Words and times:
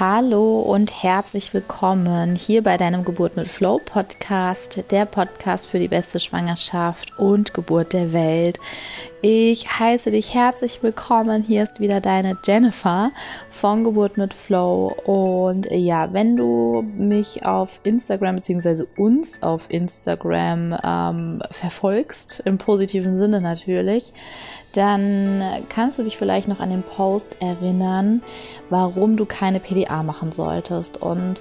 Hallo 0.00 0.58
und 0.58 1.04
herzlich 1.04 1.54
willkommen 1.54 2.34
hier 2.34 2.64
bei 2.64 2.76
deinem 2.76 3.04
Geburt 3.04 3.36
mit 3.36 3.46
Flow 3.46 3.78
Podcast, 3.78 4.90
der 4.90 5.04
Podcast 5.06 5.68
für 5.68 5.78
die 5.78 5.86
beste 5.86 6.18
Schwangerschaft 6.18 7.16
und 7.16 7.54
Geburt 7.54 7.92
der 7.92 8.12
Welt. 8.12 8.58
Ich 9.26 9.78
heiße 9.78 10.10
dich 10.10 10.34
herzlich 10.34 10.82
willkommen. 10.82 11.42
Hier 11.42 11.62
ist 11.62 11.80
wieder 11.80 12.02
deine 12.02 12.36
Jennifer 12.44 13.10
von 13.50 13.82
Geburt 13.82 14.18
mit 14.18 14.34
Flow. 14.34 14.88
Und 15.06 15.66
ja, 15.70 16.12
wenn 16.12 16.36
du 16.36 16.84
mich 16.94 17.46
auf 17.46 17.80
Instagram 17.84 18.36
beziehungsweise 18.36 18.86
uns 18.98 19.42
auf 19.42 19.70
Instagram 19.70 20.76
ähm, 20.84 21.42
verfolgst, 21.50 22.42
im 22.44 22.58
positiven 22.58 23.16
Sinne 23.16 23.40
natürlich, 23.40 24.12
dann 24.72 25.42
kannst 25.70 25.98
du 25.98 26.02
dich 26.02 26.18
vielleicht 26.18 26.46
noch 26.46 26.60
an 26.60 26.68
den 26.68 26.82
Post 26.82 27.36
erinnern, 27.40 28.22
warum 28.68 29.16
du 29.16 29.24
keine 29.24 29.58
PDA 29.58 30.02
machen 30.02 30.32
solltest. 30.32 31.00
Und 31.00 31.40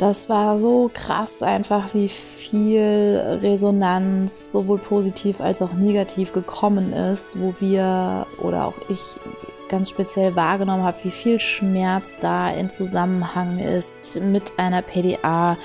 das 0.00 0.30
war 0.30 0.58
so 0.58 0.90
krass 0.92 1.42
einfach, 1.42 1.92
wie 1.92 2.08
viel 2.08 3.38
Resonanz 3.42 4.50
sowohl 4.50 4.78
positiv 4.78 5.42
als 5.42 5.60
auch 5.60 5.74
negativ 5.74 6.32
gekommen 6.32 6.94
ist, 6.94 7.38
wo 7.38 7.54
wir 7.60 8.26
oder 8.38 8.64
auch 8.64 8.78
ich 8.88 9.00
ganz 9.68 9.90
speziell 9.90 10.34
wahrgenommen 10.36 10.84
habe, 10.84 11.04
wie 11.04 11.10
viel 11.10 11.38
Schmerz 11.38 12.18
da 12.18 12.48
in 12.48 12.70
Zusammenhang 12.70 13.58
ist 13.58 14.18
mit 14.22 14.58
einer 14.58 14.80
PDA 14.80 15.58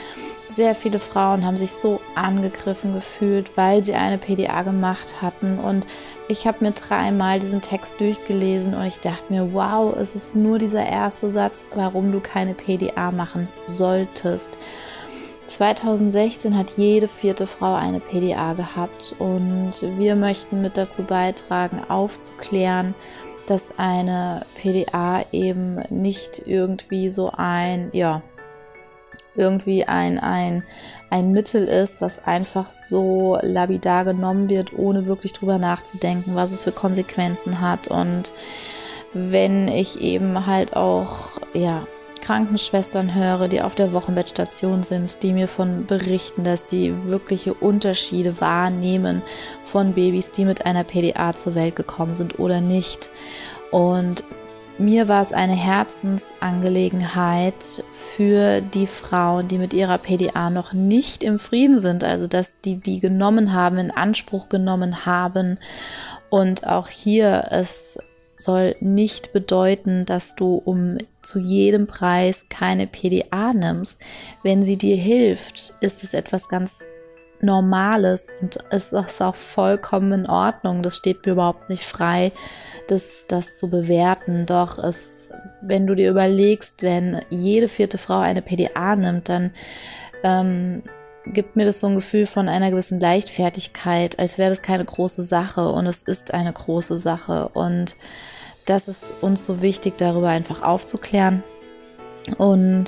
sehr 0.55 0.73
viele 0.73 0.99
Frauen 0.99 1.45
haben 1.45 1.57
sich 1.57 1.73
so 1.73 1.99
angegriffen 2.15 2.93
gefühlt, 2.93 3.57
weil 3.57 3.83
sie 3.83 3.93
eine 3.93 4.17
PDA 4.17 4.63
gemacht 4.63 5.21
hatten. 5.21 5.59
Und 5.59 5.85
ich 6.27 6.47
habe 6.47 6.63
mir 6.63 6.71
dreimal 6.71 7.39
diesen 7.39 7.61
Text 7.61 7.99
durchgelesen 7.99 8.73
und 8.73 8.85
ich 8.85 8.99
dachte 8.99 9.31
mir, 9.31 9.53
wow, 9.53 9.95
es 9.95 10.15
ist 10.15 10.35
nur 10.35 10.57
dieser 10.57 10.85
erste 10.85 11.29
Satz, 11.29 11.65
warum 11.75 12.11
du 12.11 12.19
keine 12.19 12.53
PDA 12.53 13.11
machen 13.11 13.47
solltest. 13.67 14.57
2016 15.47 16.57
hat 16.57 16.73
jede 16.77 17.07
vierte 17.07 17.45
Frau 17.45 17.75
eine 17.75 17.99
PDA 17.99 18.53
gehabt 18.53 19.15
und 19.19 19.73
wir 19.97 20.15
möchten 20.15 20.61
mit 20.61 20.75
dazu 20.77 21.03
beitragen, 21.03 21.81
aufzuklären, 21.87 22.95
dass 23.45 23.77
eine 23.77 24.43
PDA 24.55 25.23
eben 25.31 25.83
nicht 25.89 26.41
irgendwie 26.47 27.09
so 27.09 27.31
ein, 27.35 27.89
ja, 27.93 28.23
irgendwie 29.35 29.85
ein, 29.85 30.19
ein, 30.19 30.63
ein 31.09 31.31
Mittel 31.31 31.67
ist, 31.67 32.01
was 32.01 32.25
einfach 32.25 32.69
so 32.69 33.37
labidar 33.41 34.05
genommen 34.05 34.49
wird, 34.49 34.77
ohne 34.77 35.05
wirklich 35.05 35.33
drüber 35.33 35.57
nachzudenken, 35.57 36.35
was 36.35 36.51
es 36.51 36.63
für 36.63 36.71
Konsequenzen 36.71 37.61
hat. 37.61 37.87
Und 37.87 38.33
wenn 39.13 39.67
ich 39.67 40.01
eben 40.01 40.45
halt 40.45 40.75
auch, 40.75 41.31
ja, 41.53 41.87
Krankenschwestern 42.25 43.13
höre, 43.13 43.47
die 43.47 43.61
auf 43.61 43.75
der 43.75 43.93
Wochenbettstation 43.93 44.81
sind, 44.81 45.21
die 45.21 45.31
mir 45.31 45.47
von 45.47 45.85
berichten, 45.85 46.43
dass 46.43 46.67
sie 46.67 46.91
wirkliche 47.03 47.53
Unterschiede 47.53 48.41
wahrnehmen 48.41 49.21
von 49.63 49.93
Babys, 49.93 50.31
die 50.31 50.43
mit 50.43 50.65
einer 50.65 50.83
PDA 50.83 51.33
zur 51.33 51.53
Welt 51.53 51.75
gekommen 51.75 52.15
sind 52.15 52.39
oder 52.39 52.61
nicht. 52.61 53.11
Und 53.69 54.23
mir 54.77 55.07
war 55.07 55.21
es 55.21 55.31
eine 55.31 55.53
Herzensangelegenheit 55.53 57.83
für 57.91 58.59
die 58.61 58.87
Frauen, 58.87 59.47
die 59.47 59.57
mit 59.57 59.73
ihrer 59.73 59.97
PDA 59.97 60.49
noch 60.49 60.73
nicht 60.73 61.23
im 61.23 61.39
Frieden 61.39 61.79
sind, 61.79 62.03
also 62.03 62.27
dass 62.27 62.59
die 62.61 62.75
die 62.75 62.99
genommen 62.99 63.53
haben, 63.53 63.77
in 63.77 63.91
Anspruch 63.91 64.49
genommen 64.49 65.05
haben. 65.05 65.57
Und 66.29 66.67
auch 66.67 66.89
hier, 66.89 67.45
es 67.51 67.97
soll 68.33 68.75
nicht 68.81 69.31
bedeuten, 69.31 70.05
dass 70.05 70.35
du 70.35 70.55
um 70.55 70.97
zu 71.21 71.39
jedem 71.39 71.87
Preis 71.87 72.47
keine 72.49 72.85
PDA 72.85 73.53
nimmst. 73.53 74.01
Wenn 74.43 74.63
sie 74.63 74.77
dir 74.77 74.97
hilft, 74.97 75.73
ist 75.79 76.03
es 76.03 76.13
etwas 76.13 76.49
ganz 76.49 76.85
Normales 77.41 78.33
und 78.41 78.57
es 78.69 78.93
ist 78.93 79.21
auch 79.21 79.35
vollkommen 79.35 80.11
in 80.11 80.25
Ordnung. 80.25 80.81
Das 80.81 80.97
steht 80.97 81.25
mir 81.25 81.33
überhaupt 81.33 81.69
nicht 81.69 81.83
frei, 81.83 82.31
das, 82.87 83.25
das 83.27 83.55
zu 83.55 83.69
bewerten. 83.69 84.45
Doch 84.45 84.77
es, 84.77 85.29
wenn 85.61 85.87
du 85.87 85.95
dir 85.95 86.09
überlegst, 86.09 86.81
wenn 86.81 87.21
jede 87.29 87.67
vierte 87.67 87.97
Frau 87.97 88.19
eine 88.19 88.41
PDA 88.41 88.95
nimmt, 88.95 89.29
dann 89.29 89.51
ähm, 90.23 90.83
gibt 91.25 91.55
mir 91.55 91.65
das 91.65 91.79
so 91.79 91.87
ein 91.87 91.95
Gefühl 91.95 92.25
von 92.25 92.47
einer 92.49 92.71
gewissen 92.71 92.99
Leichtfertigkeit, 92.99 94.19
als 94.19 94.37
wäre 94.37 94.49
das 94.49 94.61
keine 94.61 94.85
große 94.85 95.23
Sache. 95.23 95.69
Und 95.69 95.87
es 95.87 96.03
ist 96.03 96.33
eine 96.33 96.53
große 96.53 96.99
Sache. 96.99 97.49
Und 97.53 97.95
das 98.65 98.87
ist 98.87 99.13
uns 99.21 99.45
so 99.45 99.61
wichtig, 99.61 99.97
darüber 99.97 100.29
einfach 100.29 100.61
aufzuklären. 100.61 101.43
Und 102.37 102.85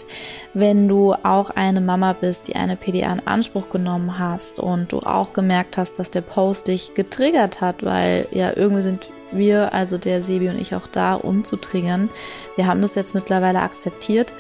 wenn 0.53 0.87
du 0.87 1.13
auch 1.13 1.51
eine 1.51 1.81
Mama 1.81 2.13
bist, 2.13 2.47
die 2.47 2.55
eine 2.55 2.75
PDA 2.75 3.13
in 3.13 3.27
Anspruch 3.27 3.69
genommen 3.69 4.17
hast 4.17 4.59
und 4.59 4.91
du 4.91 4.99
auch 4.99 5.33
gemerkt 5.33 5.77
hast, 5.77 5.99
dass 5.99 6.09
der 6.09 6.21
Post 6.21 6.67
dich 6.67 6.95
getriggert 6.95 7.61
hat, 7.61 7.83
weil 7.83 8.27
ja 8.31 8.55
irgendwie 8.55 8.81
sind 8.81 9.11
wir, 9.31 9.73
also 9.73 9.97
der 9.97 10.21
Sebi 10.21 10.49
und 10.49 10.59
ich, 10.59 10.75
auch 10.75 10.87
da, 10.87 11.15
um 11.15 11.43
zu 11.43 11.57
triggern. 11.57 12.09
Wir 12.55 12.67
haben 12.67 12.81
das 12.81 12.95
jetzt 12.95 13.15
mittlerweile 13.15 13.61
akzeptiert 13.61 14.33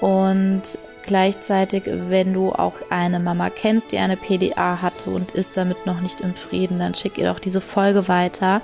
und 0.00 0.62
gleichzeitig, 1.02 1.84
wenn 1.86 2.34
du 2.34 2.52
auch 2.52 2.74
eine 2.90 3.18
Mama 3.18 3.50
kennst, 3.50 3.92
die 3.92 3.98
eine 3.98 4.16
PDA 4.16 4.82
hatte 4.82 5.10
und 5.10 5.32
ist 5.32 5.56
damit 5.56 5.86
noch 5.86 6.00
nicht 6.00 6.20
im 6.20 6.34
Frieden, 6.34 6.78
dann 6.78 6.94
schick 6.94 7.18
ihr 7.18 7.32
doch 7.32 7.40
diese 7.40 7.60
Folge 7.60 8.08
weiter. 8.08 8.60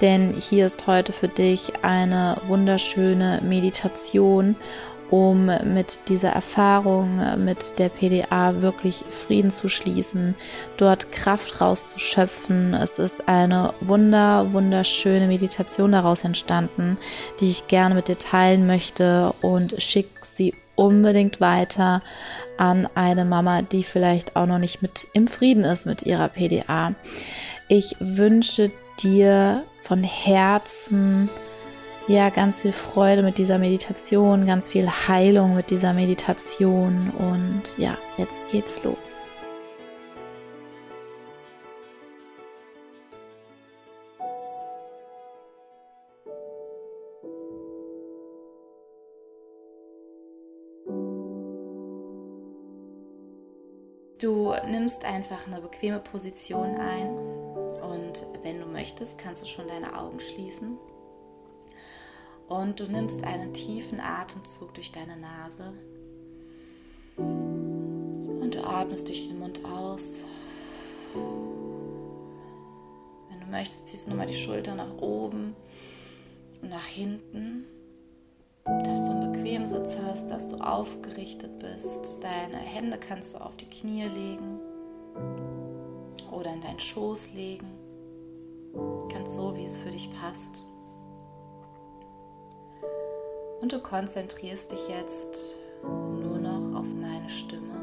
Denn 0.00 0.32
hier 0.32 0.66
ist 0.66 0.86
heute 0.86 1.12
für 1.12 1.28
dich 1.28 1.72
eine 1.82 2.36
wunderschöne 2.48 3.40
Meditation 3.44 4.56
um 5.14 5.46
mit 5.46 6.08
dieser 6.08 6.30
Erfahrung 6.30 7.20
mit 7.44 7.78
der 7.78 7.88
PDA 7.88 8.62
wirklich 8.62 9.04
Frieden 9.08 9.52
zu 9.52 9.68
schließen, 9.68 10.34
dort 10.76 11.12
Kraft 11.12 11.60
rauszuschöpfen. 11.60 12.74
Es 12.74 12.98
ist 12.98 13.28
eine 13.28 13.74
wunder, 13.80 14.52
wunderschöne 14.52 15.28
Meditation 15.28 15.92
daraus 15.92 16.24
entstanden, 16.24 16.98
die 17.38 17.48
ich 17.48 17.68
gerne 17.68 17.94
mit 17.94 18.08
dir 18.08 18.18
teilen 18.18 18.66
möchte 18.66 19.32
und 19.40 19.80
schick 19.80 20.08
sie 20.22 20.52
unbedingt 20.74 21.40
weiter 21.40 22.02
an 22.58 22.88
eine 22.96 23.24
Mama, 23.24 23.62
die 23.62 23.84
vielleicht 23.84 24.34
auch 24.34 24.46
noch 24.46 24.58
nicht 24.58 24.82
mit 24.82 25.06
im 25.12 25.28
Frieden 25.28 25.62
ist 25.62 25.86
mit 25.86 26.02
ihrer 26.02 26.28
PDA. 26.28 26.92
Ich 27.68 27.94
wünsche 28.00 28.72
dir 29.00 29.62
von 29.80 30.02
Herzen, 30.02 31.28
ja, 32.06 32.28
ganz 32.28 32.62
viel 32.62 32.72
Freude 32.72 33.22
mit 33.22 33.38
dieser 33.38 33.58
Meditation, 33.58 34.46
ganz 34.46 34.70
viel 34.70 34.88
Heilung 34.88 35.56
mit 35.56 35.70
dieser 35.70 35.94
Meditation 35.94 37.10
und 37.10 37.78
ja, 37.78 37.96
jetzt 38.18 38.42
geht's 38.50 38.82
los. 38.82 39.22
Du 54.20 54.54
nimmst 54.70 55.04
einfach 55.04 55.46
eine 55.46 55.60
bequeme 55.60 55.98
Position 55.98 56.76
ein 56.76 57.08
und 57.82 58.26
wenn 58.42 58.60
du 58.60 58.66
möchtest, 58.66 59.18
kannst 59.18 59.42
du 59.42 59.46
schon 59.46 59.68
deine 59.68 59.98
Augen 59.98 60.20
schließen. 60.20 60.78
Und 62.48 62.78
du 62.80 62.84
nimmst 62.84 63.24
einen 63.24 63.52
tiefen 63.52 64.00
Atemzug 64.00 64.74
durch 64.74 64.92
deine 64.92 65.16
Nase. 65.16 65.72
Und 67.16 68.50
du 68.54 68.64
atmest 68.64 69.08
durch 69.08 69.28
den 69.28 69.38
Mund 69.38 69.64
aus. 69.64 70.24
Wenn 73.30 73.40
du 73.40 73.46
möchtest, 73.50 73.88
ziehst 73.88 74.06
du 74.06 74.10
nochmal 74.10 74.26
die 74.26 74.34
Schulter 74.34 74.74
nach 74.74 74.98
oben 74.98 75.54
und 76.60 76.70
nach 76.70 76.86
hinten, 76.86 77.64
dass 78.64 79.04
du 79.04 79.10
einen 79.10 79.32
bequemen 79.32 79.68
Sitz 79.68 79.96
hast, 80.04 80.30
dass 80.30 80.48
du 80.48 80.56
aufgerichtet 80.56 81.58
bist. 81.58 82.18
Deine 82.22 82.56
Hände 82.56 82.98
kannst 82.98 83.34
du 83.34 83.38
auf 83.38 83.56
die 83.56 83.68
Knie 83.68 84.04
legen 84.04 84.58
oder 86.30 86.52
in 86.52 86.60
deinen 86.60 86.80
Schoß 86.80 87.32
legen. 87.34 87.70
Ganz 89.08 89.36
so, 89.36 89.56
wie 89.56 89.64
es 89.64 89.78
für 89.78 89.90
dich 89.90 90.10
passt. 90.20 90.64
Und 93.64 93.72
du 93.72 93.78
konzentrierst 93.78 94.72
dich 94.72 94.88
jetzt 94.88 95.58
nur 95.82 96.36
noch 96.36 96.78
auf 96.78 96.84
meine 96.84 97.30
Stimme 97.30 97.80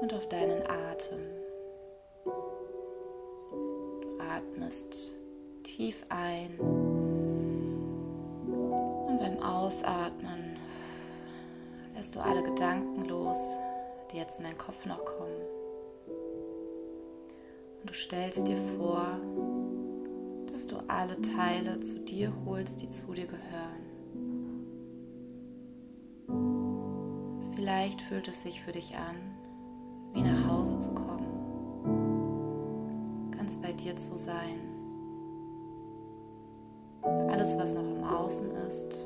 und 0.00 0.12
auf 0.12 0.28
deinen 0.28 0.68
Atem. 0.68 1.20
Du 2.24 4.18
atmest 4.18 5.12
tief 5.62 6.04
ein 6.08 6.58
und 9.06 9.18
beim 9.20 9.38
Ausatmen 9.38 10.58
lässt 11.94 12.16
du 12.16 12.20
alle 12.20 12.42
Gedanken 12.42 13.04
los, 13.04 13.60
die 14.10 14.16
jetzt 14.16 14.40
in 14.40 14.46
deinen 14.46 14.58
Kopf 14.58 14.84
noch 14.86 15.04
kommen. 15.04 15.40
Und 17.80 17.90
du 17.90 17.94
stellst 17.94 18.48
dir 18.48 18.58
vor, 18.76 19.20
dass 20.56 20.66
du 20.68 20.76
alle 20.88 21.20
Teile 21.20 21.78
zu 21.80 21.98
dir 22.00 22.32
holst, 22.46 22.80
die 22.80 22.88
zu 22.88 23.12
dir 23.12 23.26
gehören. 23.26 23.82
Vielleicht 27.54 28.00
fühlt 28.00 28.26
es 28.26 28.42
sich 28.42 28.62
für 28.62 28.72
dich 28.72 28.96
an, 28.96 29.16
wie 30.14 30.22
nach 30.22 30.48
Hause 30.48 30.78
zu 30.78 30.94
kommen, 30.94 31.26
ganz 33.32 33.60
bei 33.60 33.74
dir 33.74 33.96
zu 33.96 34.16
sein. 34.16 34.58
Alles, 37.02 37.58
was 37.58 37.74
noch 37.74 37.82
im 37.82 38.02
Außen 38.02 38.50
ist, 38.66 39.04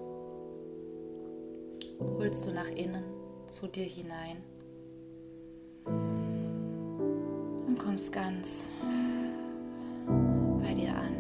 holst 1.99 2.47
du 2.47 2.53
nach 2.53 2.71
innen 2.71 3.03
zu 3.49 3.67
dir 3.67 3.87
hinein 3.87 4.37
und 7.67 7.77
kommst 7.77 8.13
ganz 8.13 8.71
bei 10.63 10.75
dir 10.75 10.95
an. 10.95 11.20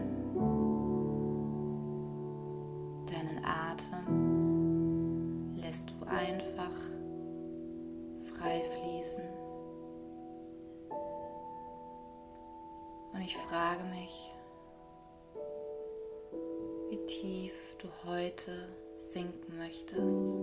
Heute 18.31 18.69
sinken 18.95 19.59
möchtest. 19.59 20.35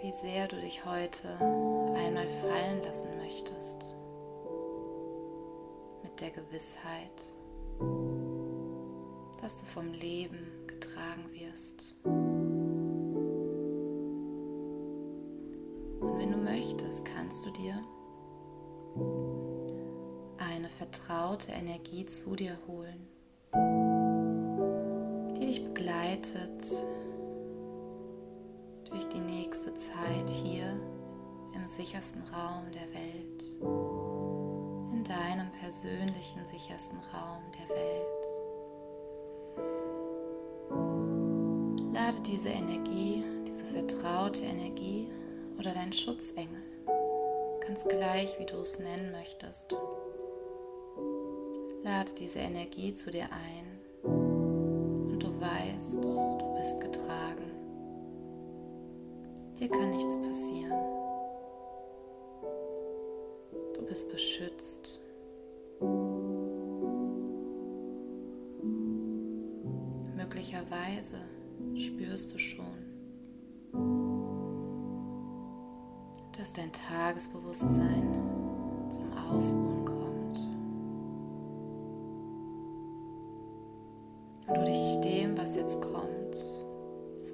Wie 0.00 0.12
sehr 0.12 0.48
du 0.48 0.56
dich 0.56 0.86
heute 0.86 1.28
einmal 1.94 2.26
fallen 2.28 2.82
lassen 2.84 3.10
möchtest. 3.18 3.84
Mit 6.02 6.18
der 6.20 6.30
Gewissheit, 6.30 7.34
dass 9.42 9.58
du 9.58 9.66
vom 9.66 9.92
Leben 9.92 10.66
getragen 10.66 11.30
wirst. 11.32 11.94
Und 16.00 16.18
wenn 16.18 16.32
du 16.32 16.38
möchtest, 16.38 17.04
kannst 17.04 17.44
du 17.44 17.50
dir 17.50 17.84
eine 20.38 20.70
vertraute 20.70 21.52
Energie 21.52 22.06
zu 22.06 22.34
dir 22.36 22.56
holen, 22.66 23.06
sichersten 32.08 32.34
Raum 32.34 32.64
der 32.72 32.88
Welt, 32.94 33.42
in 34.94 35.04
deinem 35.04 35.50
persönlichen 35.60 36.42
sichersten 36.46 36.98
Raum 37.12 37.42
der 37.52 37.68
Welt. 37.76 38.24
Lade 41.92 42.20
diese 42.22 42.48
Energie, 42.48 43.22
diese 43.46 43.66
vertraute 43.66 44.46
Energie 44.46 45.10
oder 45.58 45.74
dein 45.74 45.92
Schutzengel, 45.92 46.62
ganz 47.66 47.84
gleich 47.86 48.38
wie 48.38 48.46
du 48.46 48.56
es 48.56 48.78
nennen 48.78 49.12
möchtest, 49.12 49.76
Lade 51.84 52.12
diese 52.18 52.38
Energie 52.38 52.94
zu 52.94 53.10
dir 53.10 53.24
ein 53.24 53.66
und 54.04 55.18
du 55.22 55.28
weißt, 55.40 56.02
du 56.02 56.54
bist 56.56 56.80
getragen. 56.80 57.52
Dir 59.60 59.68
kann 59.68 59.90
nichts 59.90 60.14
passieren. 60.14 60.27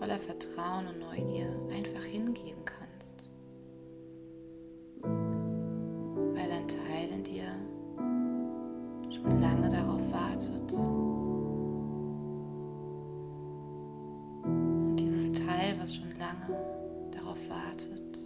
Voller 0.04 0.18
Vertrauen 0.18 0.86
und 0.86 0.98
Neugier 0.98 1.48
einfach 1.72 2.04
hingeben 2.04 2.62
kannst. 2.66 3.30
Weil 5.00 6.52
ein 6.52 6.68
Teil 6.68 7.08
in 7.10 7.24
dir 7.24 7.46
schon 9.10 9.40
lange 9.40 9.70
darauf 9.70 10.02
wartet. 10.12 10.72
Und 14.44 14.96
dieses 14.96 15.32
Teil, 15.32 15.74
was 15.80 15.94
schon 15.94 16.10
lange 16.18 17.10
darauf 17.10 17.38
wartet, 17.48 18.18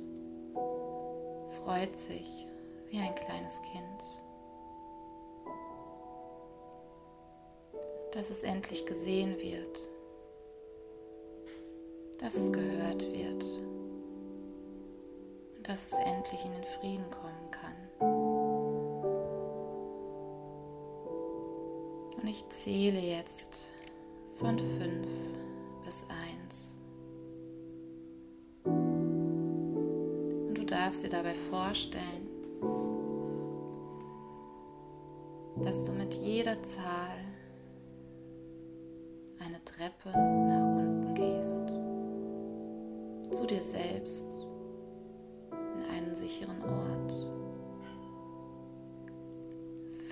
freut 1.62 1.96
sich 1.96 2.44
wie 2.90 2.98
ein 2.98 3.14
kleines 3.14 3.62
Kind. 3.62 4.02
dass 8.12 8.30
es 8.30 8.42
endlich 8.42 8.84
gesehen 8.84 9.38
wird, 9.38 9.78
dass 12.18 12.36
es 12.36 12.52
gehört 12.52 13.02
wird 13.12 13.44
und 15.56 15.68
dass 15.68 15.86
es 15.86 15.92
endlich 15.92 16.44
in 16.44 16.52
den 16.52 16.64
Frieden 16.64 17.04
kommen 17.10 17.50
kann. 17.50 17.74
Und 22.20 22.28
ich 22.28 22.48
zähle 22.50 23.00
jetzt 23.00 23.70
von 24.38 24.58
fünf 24.58 25.08
bis 25.84 26.06
eins. 26.08 26.78
Und 28.64 30.54
du 30.54 30.64
darfst 30.64 31.04
dir 31.04 31.10
dabei 31.10 31.34
vorstellen, 31.34 32.28
dass 35.62 35.84
du 35.84 35.92
mit 35.92 36.14
jeder 36.14 36.62
Zahl 36.62 37.18
Treppe 39.78 40.10
nach 40.10 40.67
zu 43.38 43.46
dir 43.46 43.62
selbst, 43.62 44.26
in 45.52 45.84
einen 45.94 46.16
sicheren 46.16 46.60
Ort. 46.60 47.12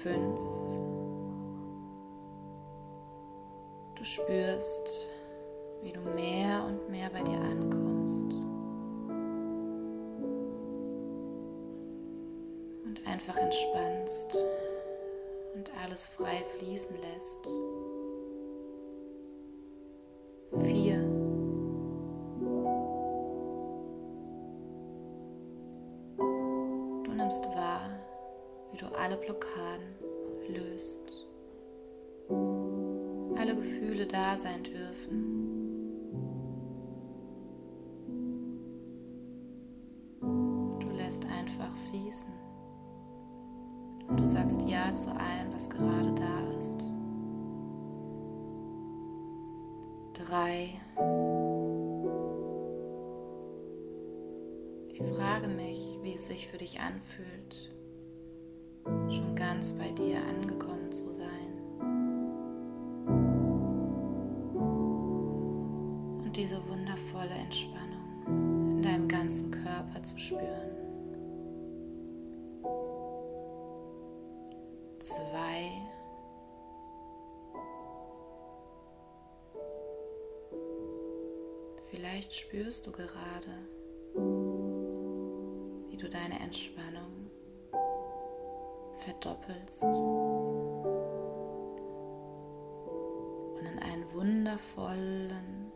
Fünf. 0.00 0.38
Du 3.96 4.04
spürst, 4.04 5.08
wie 5.82 5.90
du 5.90 6.00
mehr 6.14 6.64
und 6.68 6.88
mehr 6.88 7.10
bei 7.10 7.22
dir 7.24 7.40
ankommst. 7.40 8.32
Und 12.84 13.04
einfach 13.08 13.36
entspannst 13.38 14.38
und 15.56 15.72
alles 15.82 16.06
frei 16.06 16.44
fließen 16.58 16.94
lässt. 16.94 17.48
Blockaden 29.26 29.94
löst. 30.48 31.26
Alle 33.38 33.54
Gefühle 33.54 34.06
da 34.06 34.36
sein 34.36 34.62
dürfen. 34.62 35.42
Du 40.80 40.88
lässt 40.96 41.26
einfach 41.26 41.76
fließen. 41.90 42.32
Und 44.08 44.20
du 44.20 44.26
sagst 44.26 44.62
Ja 44.62 44.94
zu 44.94 45.10
allem, 45.10 45.52
was 45.52 45.68
gerade 45.68 46.14
da 46.14 46.58
ist. 46.58 46.90
drei. 50.28 50.70
Ich 54.92 55.02
frage 55.14 55.48
mich, 55.48 55.98
wie 56.02 56.14
es 56.14 56.26
sich 56.26 56.48
für 56.48 56.56
dich 56.56 56.80
anfühlt, 56.80 57.70
ganz 59.46 59.72
bei 59.74 59.88
dir 59.92 60.18
angekommen 60.28 60.90
zu 60.90 61.12
sein. 61.14 61.52
Und 66.24 66.32
diese 66.34 66.60
wundervolle 66.68 67.34
Entspannung 67.44 68.76
in 68.76 68.82
deinem 68.82 69.06
ganzen 69.06 69.52
Körper 69.52 70.02
zu 70.02 70.18
spüren. 70.18 70.70
Zwei. 74.98 75.70
Vielleicht 81.90 82.34
spürst 82.34 82.84
du 82.88 82.90
gerade, 82.90 83.52
wie 85.88 85.96
du 85.96 86.08
deine 86.08 86.40
Entspannung 86.40 87.05
verdoppelst 89.06 89.84
und 93.54 93.66
in 93.66 93.78
einen 93.78 94.12
wundervollen, 94.12 95.72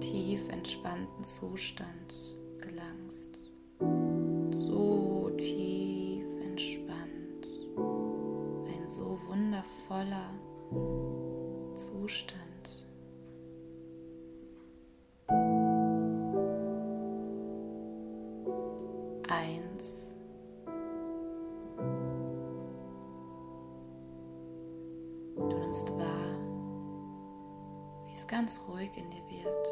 tief 0.00 0.48
entspannten 0.48 1.22
Zustand 1.22 2.14
gelangst. 2.58 3.39
Ganz 28.30 28.60
ruhig 28.68 28.90
in 28.96 29.10
dir 29.10 29.22
wird. 29.28 29.68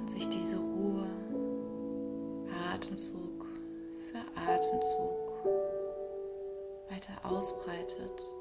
Und 0.00 0.08
sich 0.08 0.28
diese 0.28 0.56
Ruhe 0.56 1.06
Atemzug 2.72 3.46
für 4.10 4.40
Atemzug 4.40 5.44
weiter 6.88 7.12
ausbreitet. 7.24 8.33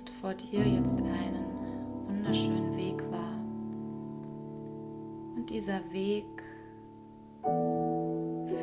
Nimmst 0.00 0.10
vor 0.20 0.32
dir 0.34 0.60
jetzt 0.66 0.98
einen 0.98 1.44
wunderschönen 2.06 2.74
Weg 2.76 3.02
wahr. 3.10 3.38
Und 5.36 5.50
dieser 5.50 5.80
Weg 5.92 6.24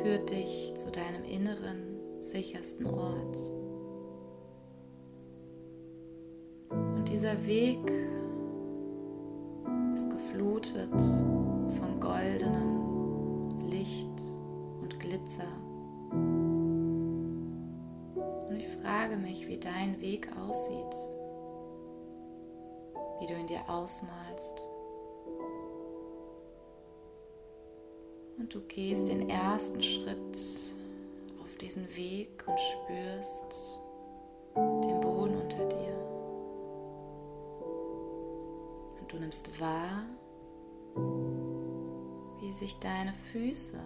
führt 0.02 0.30
dich 0.30 0.74
zu 0.74 0.90
deinem 0.90 1.22
inneren, 1.24 1.98
sichersten 2.18 2.86
Ort. 2.86 3.36
Und 6.70 7.08
dieser 7.08 7.46
Weg 7.46 7.78
ist 9.94 10.10
geflutet 10.10 11.00
von 11.78 12.00
goldenem 12.00 13.60
Licht 13.68 14.08
und 14.82 14.98
Glitzer. 14.98 15.52
Und 18.48 18.56
ich 18.56 18.68
frage 18.82 19.16
mich, 19.16 19.46
wie 19.46 19.58
dein 19.58 20.00
Weg 20.00 20.30
aussieht, 20.36 21.17
wie 23.20 23.26
du 23.26 23.34
ihn 23.34 23.46
dir 23.46 23.68
ausmalst. 23.68 24.62
Und 28.38 28.54
du 28.54 28.60
gehst 28.68 29.08
den 29.08 29.28
ersten 29.28 29.82
Schritt 29.82 30.38
auf 31.42 31.56
diesen 31.60 31.84
Weg 31.96 32.44
und 32.46 32.58
spürst 32.60 33.78
den 34.54 35.00
Boden 35.00 35.36
unter 35.40 35.64
dir. 35.66 35.98
Und 39.00 39.12
du 39.12 39.18
nimmst 39.18 39.60
wahr, 39.60 40.04
wie 42.40 42.52
sich 42.52 42.78
deine 42.78 43.12
Füße 43.32 43.78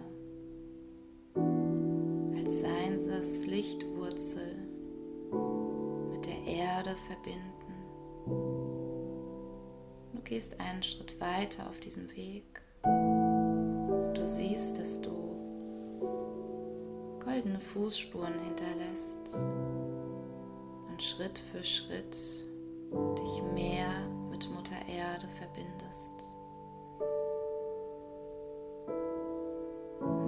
als 2.35 2.61
seien 2.61 3.07
das 3.07 3.45
Lichtwurzel 3.45 4.55
mit 6.11 6.25
der 6.25 6.43
Erde 6.45 6.95
verbinden. 7.07 8.82
Gehst 10.25 10.59
einen 10.59 10.81
Schritt 10.81 11.19
weiter 11.19 11.69
auf 11.69 11.79
diesem 11.79 12.09
Weg. 12.15 12.61
Du 12.83 14.25
siehst, 14.25 14.79
dass 14.79 15.01
du 15.01 15.11
goldene 17.23 17.59
Fußspuren 17.59 18.39
hinterlässt 18.39 19.35
und 20.89 21.01
Schritt 21.01 21.39
für 21.51 21.63
Schritt 21.63 22.15
dich 22.93 23.43
mehr 23.53 23.89
mit 24.29 24.49
Mutter 24.49 24.75
Erde 24.87 25.27
verbindest. 25.27 26.13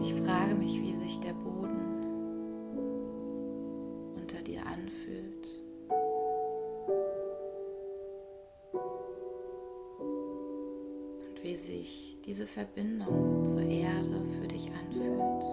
Ich 0.01 0.13
frage 0.23 0.55
mich, 0.55 0.79
wie 0.81 0.95
sich 0.97 1.19
der 1.19 1.33
Boden 1.33 2.03
unter 4.15 4.41
dir 4.41 4.65
anfühlt. 4.65 5.34
Wie 11.55 11.57
sich 11.57 12.17
diese 12.25 12.47
Verbindung 12.47 13.45
zur 13.45 13.61
Erde 13.61 14.21
für 14.33 14.45
dich 14.45 14.69
anfühlt. 14.71 15.43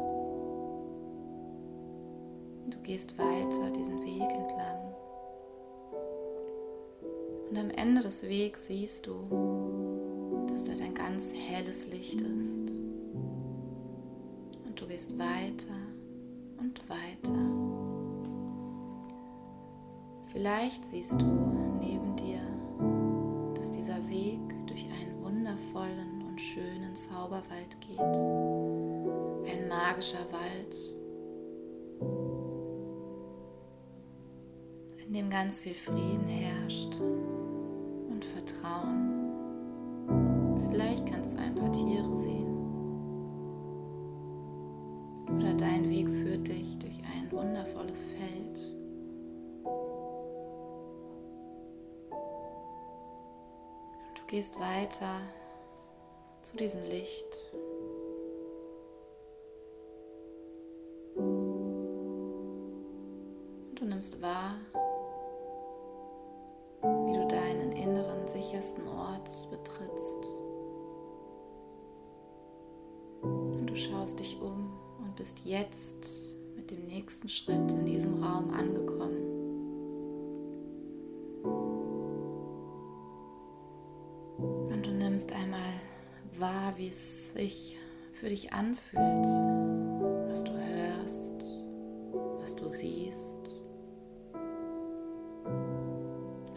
Du 2.71 2.79
gehst 2.83 3.17
weiter 3.17 3.71
diesen 3.71 4.03
Weg 4.03 4.23
entlang. 4.23 4.95
Und 7.51 7.57
am 7.57 7.71
Ende 7.71 8.01
des 8.01 8.25
Wegs 8.25 8.67
siehst 8.67 9.07
du, 9.07 9.15
dass 10.49 10.65
dort 10.65 10.81
ein 10.81 10.95
ganz 10.95 11.33
helles 11.35 11.87
Licht 11.87 12.21
ist. 12.21 12.73
Du 14.75 14.87
gehst 14.89 15.17
weiter 15.17 15.79
und 16.59 16.81
weiter. 16.89 17.39
Vielleicht 20.33 20.85
siehst 20.85 21.21
du 21.21 21.27
neben 21.81 22.17
dir, 22.17 22.41
Zauberwald 27.33 27.81
geht. 27.81 27.99
Ein 29.51 29.69
magischer 29.69 30.27
Wald, 30.31 30.77
in 35.07 35.13
dem 35.15 35.31
ganz 35.31 35.61
viel 35.61 35.73
Frieden 35.75 36.27
herrscht 36.27 37.01
und 37.01 38.23
Vertrauen. 38.25 39.31
Vielleicht 40.71 41.07
kannst 41.07 41.35
du 41.35 41.39
ein 41.41 41.55
paar 41.55 41.73
Tiere 41.73 42.15
sehen. 42.15 42.59
Oder 45.35 45.55
dein 45.55 45.89
Weg 45.89 46.09
führt 46.09 46.49
dich 46.49 46.79
durch 46.79 47.01
ein 47.15 47.33
wundervolles 47.33 48.03
Feld. 48.03 48.77
Du 54.15 54.27
gehst 54.27 54.59
weiter 54.61 55.21
zu 56.43 56.57
diesem 56.57 56.83
Licht. 56.85 57.37
Und 61.17 61.25
du 63.77 63.85
nimmst 63.85 64.21
wahr, 64.21 64.57
wie 66.83 67.15
du 67.15 67.29
deinen 67.29 67.73
inneren 67.73 68.27
sichersten 68.27 68.87
Ort 68.89 69.31
betrittst. 69.51 70.27
Und 73.23 73.67
du 73.67 73.77
schaust 73.77 74.19
dich 74.19 74.41
um 74.41 74.73
und 74.99 75.15
bist 75.17 75.45
jetzt 75.45 76.35
mit 76.57 76.71
dem 76.71 76.87
nächsten 76.87 77.29
Schritt 77.29 77.73
in 77.73 77.87
diesem 77.87 78.23
Raum 78.23 78.51
angekommen. 78.51 79.22
Es 86.93 87.31
sich 87.31 87.79
für 88.13 88.29
dich 88.29 88.53
anfühlt, 88.53 89.27
was 90.29 90.45
du 90.45 90.53
hörst, 90.53 91.43
was 92.39 92.55
du 92.55 92.69
siehst. 92.69 93.39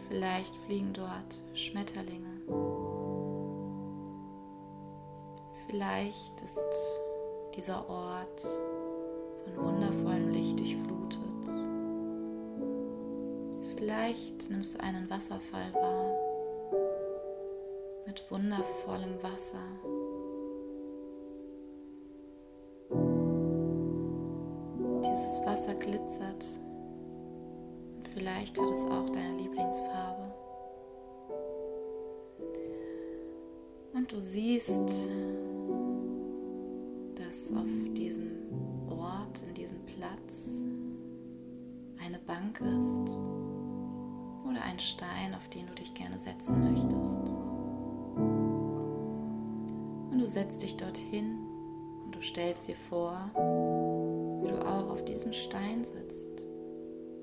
Vielleicht 0.08 0.54
fliegen 0.66 0.92
dort 0.92 1.40
Schmetterlinge. 1.54 2.42
Vielleicht 5.66 6.42
ist 6.42 6.66
dieser 7.56 7.88
Ort 7.88 8.46
von 9.42 9.56
wundervollem 9.56 10.28
Licht 10.28 10.60
durchflutet. 10.60 11.20
Vielleicht 13.74 14.50
nimmst 14.50 14.74
du 14.74 14.80
einen 14.80 15.08
Wasserfall 15.08 15.72
wahr 15.72 16.12
mit 18.06 18.30
wundervollem 18.30 19.22
Wasser. 19.22 20.05
Wasser 25.66 25.74
glitzert. 25.74 26.60
Und 27.96 28.08
Vielleicht 28.14 28.58
hat 28.60 28.70
es 28.70 28.84
auch 28.84 29.10
deine 29.10 29.36
Lieblingsfarbe. 29.36 30.32
Und 33.92 34.12
du 34.12 34.20
siehst, 34.20 35.08
dass 37.16 37.52
auf 37.52 37.94
diesem 37.94 38.30
Ort, 38.88 39.42
in 39.48 39.54
diesem 39.54 39.84
Platz 39.86 40.62
eine 41.98 42.18
Bank 42.18 42.60
ist 42.60 43.10
oder 44.48 44.62
ein 44.62 44.78
Stein, 44.78 45.34
auf 45.34 45.48
den 45.48 45.66
du 45.66 45.74
dich 45.74 45.92
gerne 45.94 46.18
setzen 46.18 46.62
möchtest. 46.72 47.18
Und 50.12 50.18
du 50.20 50.28
setzt 50.28 50.62
dich 50.62 50.76
dorthin 50.76 51.38
und 52.04 52.14
du 52.14 52.20
stellst 52.20 52.68
dir 52.68 52.76
vor, 52.76 53.18
wie 54.46 54.52
du 54.52 54.60
auch 54.64 54.90
auf 54.90 55.04
diesem 55.04 55.32
Stein 55.32 55.82
sitzt 55.82 56.30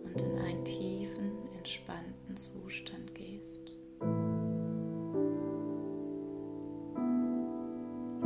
und 0.03 0.22
in 0.22 0.38
einen 0.39 0.65
tiefen, 0.65 1.32
entspannten 1.58 2.36
Zustand 2.36 3.15
gehst. 3.15 3.72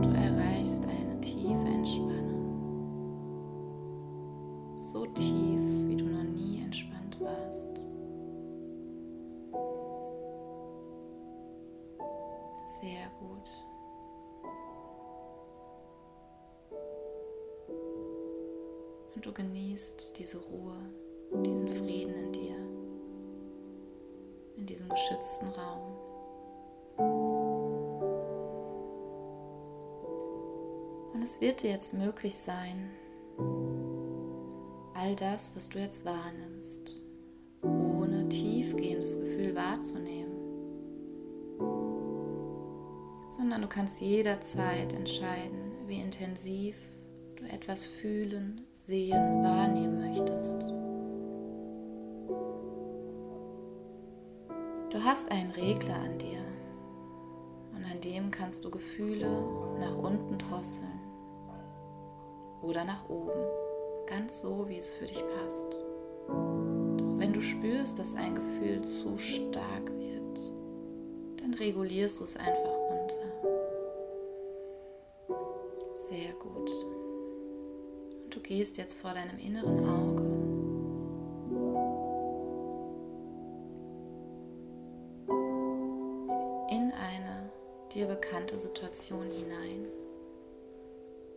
Du 0.02 0.10
erreichst 0.10 0.86
eine 0.86 1.22
tiefe 1.22 1.68
Entspannung. 1.68 2.48
So 4.78 5.06
tief, 5.08 5.62
wie 5.88 5.98
du 5.98 6.06
noch 6.06 6.24
nie 6.24 6.62
entspannt 6.64 7.20
warst. 7.20 7.76
Sehr 12.82 13.12
gut. 13.20 13.67
Und 19.18 19.26
du 19.26 19.34
genießt 19.34 20.20
diese 20.20 20.38
Ruhe 20.38 20.78
diesen 21.44 21.70
Frieden 21.70 22.14
in 22.14 22.32
dir, 22.32 22.56
in 24.58 24.68
diesem 24.68 24.88
geschützten 24.90 25.48
Raum. 25.48 25.98
Und 31.16 31.24
es 31.24 31.42
wird 31.42 31.64
dir 31.64 31.72
jetzt 31.72 31.96
möglich 31.96 32.36
sein, 32.36 32.92
all 34.94 35.16
das, 35.16 35.56
was 35.56 35.68
du 35.68 35.80
jetzt 35.80 36.06
wahrnimmst, 36.06 36.96
ohne 37.64 38.30
tiefgehendes 38.30 39.20
Gefühl 39.20 39.56
wahrzunehmen, 39.56 40.38
sondern 43.36 43.64
du 43.64 43.68
kannst 43.68 44.00
jederzeit 44.00 44.94
entscheiden, 44.94 45.72
wie 45.88 46.02
intensiv 46.02 46.76
etwas 47.52 47.84
fühlen, 47.84 48.66
sehen, 48.72 49.44
wahrnehmen 49.44 50.00
möchtest. 50.00 50.62
Du 54.90 55.04
hast 55.04 55.32
einen 55.32 55.52
Regler 55.52 55.96
an 55.96 56.18
dir 56.18 56.40
und 57.76 57.84
an 57.86 58.02
dem 58.02 58.32
kannst 58.32 58.66
du 58.66 58.72
Gefühle 58.72 59.30
nach 59.80 59.96
unten 59.96 60.38
drosseln 60.38 61.00
oder 62.62 62.84
nach 62.84 63.08
oben, 63.10 63.32
ganz 64.08 64.42
so, 64.42 64.68
wie 64.68 64.78
es 64.78 64.90
für 64.90 65.06
dich 65.06 65.24
passt. 65.38 65.74
Doch 66.98 67.18
wenn 67.18 67.34
du 67.34 67.42
spürst, 67.42 68.00
dass 68.00 68.16
ein 68.16 68.36
Gefühl 68.36 68.82
zu 68.82 69.18
stark 69.18 69.92
wird, 69.98 70.40
dann 71.42 71.54
regulierst 71.54 72.20
du 72.20 72.24
es 72.24 72.36
einfach 72.36 72.78
runter. 72.90 73.28
Sehr 75.96 76.34
gut. 76.40 76.72
Gehst 78.48 78.78
jetzt 78.78 78.96
vor 78.96 79.14
deinem 79.14 79.38
inneren 79.38 79.86
Auge 79.88 80.38
dir 87.98 88.06
bekannte 88.06 88.58
Situation 88.60 89.26
hinein. 89.32 89.88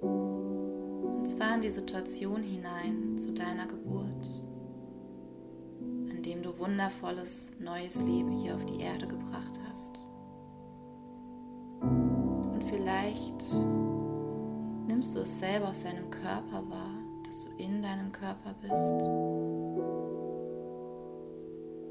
Und 0.02 1.26
zwar 1.26 1.54
in 1.54 1.62
die 1.62 1.70
Situation 1.70 2.42
hinein 2.42 3.16
zu 3.16 3.32
deiner 3.32 3.66
Geburt, 3.66 4.28
an 6.10 6.22
dem 6.22 6.42
du 6.42 6.58
wundervolles 6.58 7.52
neues 7.58 8.02
Leben 8.02 8.30
hier 8.42 8.54
auf 8.54 8.66
die 8.66 8.80
Erde 8.80 9.06
gebracht 9.06 9.58
hast. 9.70 10.04
Und 11.80 12.62
vielleicht 12.68 13.54
nimmst 14.86 15.14
du 15.14 15.20
es 15.20 15.38
selber 15.38 15.70
aus 15.70 15.84
deinem 15.84 16.10
Körper 16.10 16.62
wahr, 16.68 16.99
dass 17.30 17.44
du 17.44 17.50
in 17.58 17.80
deinem 17.80 18.10
Körper 18.10 18.56
bist. 18.60 18.74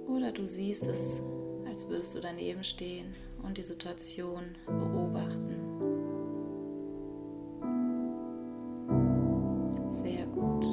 Oder 0.10 0.34
du 0.34 0.46
siehst 0.46 0.86
es 0.86 1.22
als 1.66 1.88
würdest 1.88 2.14
du 2.14 2.20
daneben 2.20 2.62
stehen 2.66 3.16
und 3.42 3.58
die 3.58 3.64
Situation 3.64 4.44
beobachten. 4.66 5.56
Sehr 9.88 10.26
gut. 10.26 10.66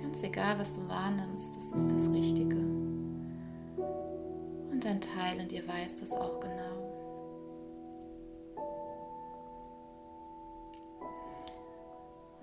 Ganz 0.00 0.22
egal, 0.22 0.58
was 0.58 0.72
du 0.72 0.88
wahrnimmst, 0.88 1.56
das 1.56 1.72
ist 1.72 1.92
das 1.92 2.10
Richtige. 2.10 2.56
Und 4.70 4.86
ein 4.86 5.02
Teil 5.02 5.40
in 5.40 5.48
dir 5.48 5.68
weiß 5.68 6.00
das 6.00 6.12
auch 6.12 6.40
genau. 6.40 6.63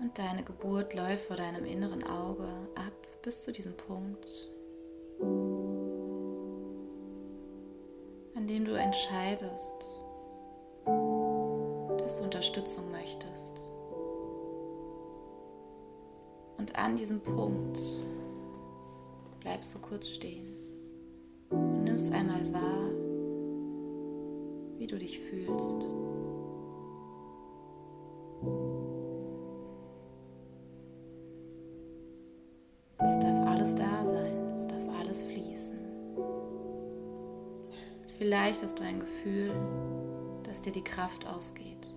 Und 0.02 0.18
deine 0.18 0.42
Geburt 0.42 0.94
läuft 0.94 1.26
vor 1.26 1.36
deinem 1.36 1.64
inneren 1.64 2.02
Auge 2.02 2.48
ab 2.74 2.92
bis 3.22 3.40
zu 3.40 3.52
diesem 3.52 3.76
Punkt, 3.76 4.50
an 8.34 8.48
dem 8.48 8.64
du 8.64 8.72
entscheidest, 8.72 9.74
dass 11.98 12.18
du 12.18 12.24
Unterstützung 12.24 12.90
möchtest. 12.90 13.62
Und 16.58 16.76
an 16.76 16.96
diesem 16.96 17.20
Punkt 17.20 17.78
bleibst 19.38 19.72
du 19.72 19.78
kurz 19.78 20.08
stehen 20.08 20.56
und 21.50 21.84
nimmst 21.84 22.12
einmal 22.12 22.52
wahr, 22.52 22.90
wie 24.78 24.88
du 24.88 24.98
dich 24.98 25.20
fühlst. 25.20 25.86
Vielleicht 38.52 38.64
hast 38.64 38.80
du 38.80 38.84
ein 38.84 39.00
Gefühl, 39.00 39.50
dass 40.42 40.60
dir 40.60 40.72
die 40.72 40.84
Kraft 40.84 41.26
ausgeht. 41.26 41.90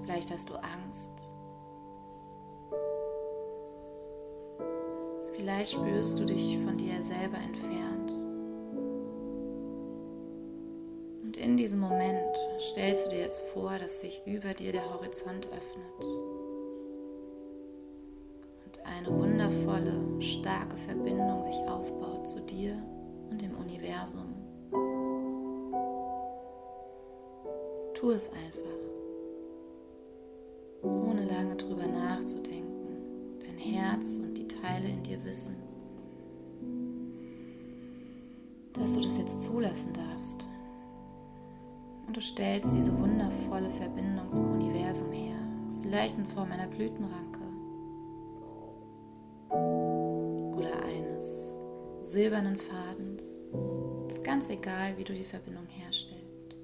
Vielleicht 0.00 0.30
hast 0.32 0.48
du 0.48 0.54
Angst. 0.54 1.10
Vielleicht 5.34 5.72
spürst 5.72 6.18
du 6.18 6.24
dich 6.24 6.56
von 6.64 6.78
dir 6.78 7.02
selber 7.02 7.36
entfernt. 7.36 8.12
Und 11.24 11.36
in 11.36 11.58
diesem 11.58 11.80
Moment 11.80 12.34
stellst 12.60 13.04
du 13.04 13.10
dir 13.10 13.20
jetzt 13.20 13.42
vor, 13.52 13.78
dass 13.78 14.00
sich 14.00 14.22
über 14.24 14.54
dir 14.54 14.72
der 14.72 14.90
Horizont 14.90 15.48
öffnet. 15.48 16.04
Und 18.64 18.86
eine 18.86 19.14
wundervolle, 19.14 20.22
starke 20.22 20.78
Verbindung 20.78 21.42
sich 21.42 21.58
aufbaut 21.68 22.26
zu 22.26 22.40
dir 22.40 22.72
und 23.30 23.40
dem 23.40 23.54
Universum. 23.56 24.34
Tu 27.94 28.10
es 28.10 28.30
einfach, 28.32 28.78
ohne 30.82 31.24
lange 31.24 31.56
drüber 31.56 31.86
nachzudenken. 31.86 33.38
Dein 33.40 33.58
Herz 33.58 34.18
und 34.18 34.34
die 34.34 34.46
Teile 34.46 34.88
in 34.88 35.02
dir 35.02 35.22
wissen, 35.24 35.56
dass 38.72 38.94
du 38.94 39.00
das 39.00 39.18
jetzt 39.18 39.42
zulassen 39.42 39.92
darfst. 39.92 40.46
Und 42.06 42.16
du 42.16 42.20
stellst 42.20 42.74
diese 42.74 42.96
wundervolle 42.98 43.70
Verbindung 43.70 44.30
zum 44.30 44.52
Universum 44.52 45.12
her, 45.12 45.36
vielleicht 45.82 46.16
in 46.16 46.26
Form 46.26 46.52
einer 46.52 46.68
Blütenranke 46.68 47.37
silbernen 52.08 52.56
Fadens. 52.56 53.36
Ist 54.08 54.24
ganz 54.24 54.48
egal, 54.48 54.96
wie 54.96 55.04
du 55.04 55.12
die 55.12 55.24
Verbindung 55.24 55.66
herstellst. 55.66 56.56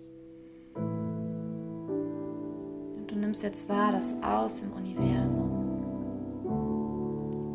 Und 2.96 3.07
du 3.07 3.14
nimmst 3.14 3.42
jetzt 3.42 3.68
wahr, 3.68 3.92
dass 3.92 4.14
aus 4.22 4.61
dem 4.61 4.72
Universum 4.72 5.61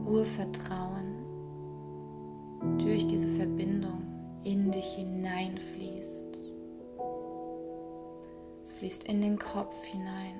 Urvertrauen 0.06 1.16
durch 2.78 3.08
diese 3.08 3.28
Verbindung 3.28 4.04
in 4.44 4.72
dich 4.72 4.94
hineinfließt. 4.94 6.38
Es 8.62 8.74
fließt 8.74 9.06
in 9.06 9.22
den 9.22 9.40
Kopf 9.40 9.84
hinein. 9.86 10.36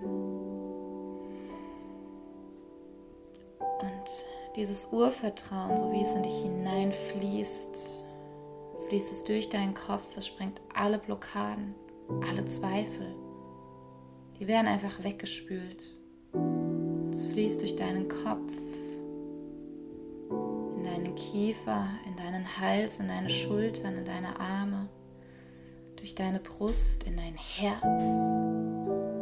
Und 3.82 4.26
dieses 4.60 4.90
Urvertrauen, 4.92 5.78
so 5.78 5.90
wie 5.94 6.02
es 6.02 6.12
in 6.12 6.22
dich 6.22 6.42
hineinfließt, 6.42 8.04
fließt 8.90 9.14
es 9.14 9.24
durch 9.24 9.48
deinen 9.48 9.74
Kopf, 9.74 10.06
es 10.18 10.28
sprengt 10.28 10.60
alle 10.76 11.00
Blockaden, 11.00 11.74
alle 12.30 12.44
Zweifel. 12.44 13.16
Die 14.38 14.50
werden 14.50 14.68
einfach 14.68 15.02
weggespült. 15.02 15.96
Es 17.10 17.26
fließt 17.28 17.62
durch 17.62 17.78
deinen 17.78 18.10
Kopf, 18.10 18.52
in 20.76 20.84
deinen 20.84 21.16
Kiefer, 21.16 21.88
in 22.06 22.18
deinen 22.18 22.46
Hals, 22.60 23.00
in 23.00 23.08
deine 23.08 23.30
Schultern, 23.30 23.96
in 23.96 24.06
deine 24.06 24.38
Arme, 24.42 24.90
durch 25.96 26.16
deine 26.16 26.42
Brust, 26.42 27.06
in 27.06 27.16
dein 27.16 27.36
Herz. 27.36 28.04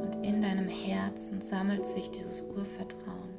Und 0.02 0.26
in 0.26 0.42
deinem 0.42 0.68
Herzen 0.68 1.44
sammelt 1.44 1.86
sich 1.86 2.10
dieses 2.10 2.42
Urvertrauen. 2.42 3.37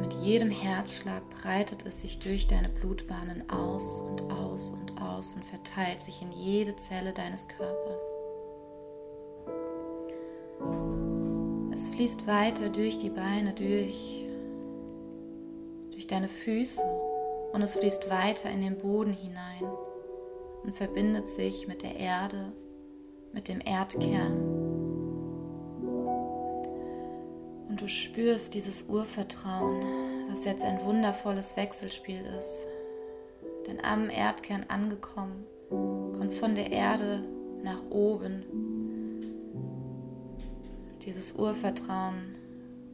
Mit 0.00 0.14
jedem 0.14 0.50
Herzschlag 0.50 1.22
breitet 1.30 1.84
es 1.84 2.00
sich 2.00 2.18
durch 2.18 2.46
deine 2.46 2.70
Blutbahnen 2.70 3.48
aus 3.50 4.00
und 4.00 4.22
aus 4.32 4.72
und 4.72 5.00
aus 5.00 5.36
und 5.36 5.44
verteilt 5.44 6.00
sich 6.00 6.22
in 6.22 6.32
jede 6.32 6.74
Zelle 6.76 7.12
deines 7.12 7.46
Körpers. 7.48 8.02
Es 11.72 11.88
fließt 11.90 12.26
weiter 12.26 12.70
durch 12.70 12.98
die 12.98 13.10
Beine, 13.10 13.52
durch, 13.52 14.24
durch 15.90 16.06
deine 16.06 16.28
Füße 16.28 16.82
und 17.52 17.62
es 17.62 17.76
fließt 17.76 18.10
weiter 18.10 18.50
in 18.50 18.62
den 18.62 18.78
Boden 18.78 19.12
hinein 19.12 19.64
und 20.62 20.74
verbindet 20.74 21.28
sich 21.28 21.68
mit 21.68 21.82
der 21.82 21.96
Erde, 21.96 22.52
mit 23.32 23.48
dem 23.48 23.60
Erdkern 23.60 24.49
spürst 27.90 28.54
dieses 28.54 28.88
Urvertrauen, 28.88 29.82
was 30.30 30.44
jetzt 30.44 30.64
ein 30.64 30.80
wundervolles 30.84 31.56
Wechselspiel 31.56 32.22
ist. 32.38 32.66
Denn 33.66 33.84
am 33.84 34.08
Erdkern 34.08 34.64
angekommen, 34.68 35.44
kommt 35.68 36.32
von 36.34 36.54
der 36.54 36.72
Erde 36.72 37.22
nach 37.62 37.82
oben 37.90 38.44
dieses 41.04 41.32
Urvertrauen 41.32 42.36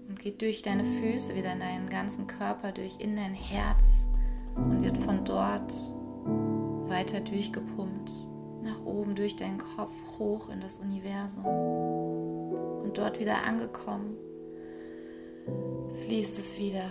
und 0.09 0.19
geht 0.19 0.41
durch 0.41 0.63
deine 0.63 0.85
Füße 0.85 1.35
wieder 1.35 1.53
in 1.53 1.61
deinen 1.61 1.89
ganzen 1.89 2.27
Körper 2.27 2.73
durch, 2.73 2.99
in 2.99 3.17
dein 3.17 3.35
Herz 3.35 4.09
und 4.55 4.83
wird 4.83 4.97
von 4.97 5.25
dort 5.25 5.73
weiter 6.89 7.21
durchgepumpt, 7.21 8.11
nach 8.63 8.85
oben 8.85 9.15
durch 9.15 9.37
deinen 9.37 9.59
Kopf 9.59 9.95
hoch 10.19 10.49
in 10.49 10.61
das 10.61 10.79
Universum. 10.79 11.45
Und 11.45 12.97
dort 12.97 13.19
wieder 13.19 13.43
angekommen, 13.45 14.17
fließt 16.05 16.39
es 16.39 16.59
wieder 16.59 16.91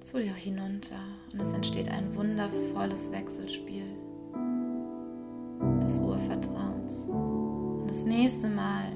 zu 0.00 0.18
dir 0.18 0.34
hinunter 0.34 1.00
und 1.32 1.40
es 1.40 1.52
entsteht 1.52 1.88
ein 1.90 2.14
wundervolles 2.16 3.10
Wechselspiel 3.12 3.86
des 5.82 5.98
Urvertrauens. 5.98 7.08
Und 7.08 7.86
das 7.88 8.04
nächste 8.04 8.48
Mal, 8.48 8.92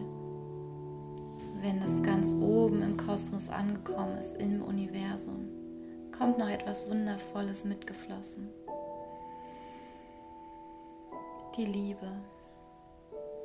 wenn 1.60 1.78
es 1.78 2.02
ganz 2.02 2.34
oben 2.34 2.82
im 2.82 2.96
Kosmos 2.96 3.48
angekommen 3.48 4.18
ist, 4.18 4.36
im 4.36 4.62
Universum, 4.62 5.48
kommt 6.16 6.38
noch 6.38 6.48
etwas 6.48 6.88
Wundervolles 6.90 7.64
mitgeflossen. 7.64 8.48
Die 11.56 11.66
Liebe. 11.66 12.12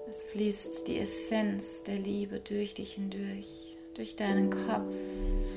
Es 0.09 0.23
fließt 0.23 0.87
die 0.87 0.99
Essenz 0.99 1.83
der 1.83 1.97
Liebe 1.97 2.39
durch 2.39 2.73
dich 2.73 2.93
hindurch 2.93 3.77
durch 3.95 4.15
deinen 4.15 4.49
Kopf, 4.49 4.95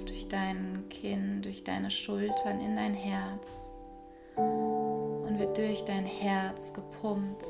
durch 0.06 0.28
dein 0.28 0.84
Kinn, 0.90 1.42
durch 1.42 1.64
deine 1.64 1.90
Schultern 1.90 2.60
in 2.60 2.76
dein 2.76 2.94
Herz 2.94 3.72
und 4.36 5.38
wird 5.38 5.56
durch 5.56 5.84
dein 5.84 6.04
Herz 6.04 6.72
gepumpt, 6.72 7.44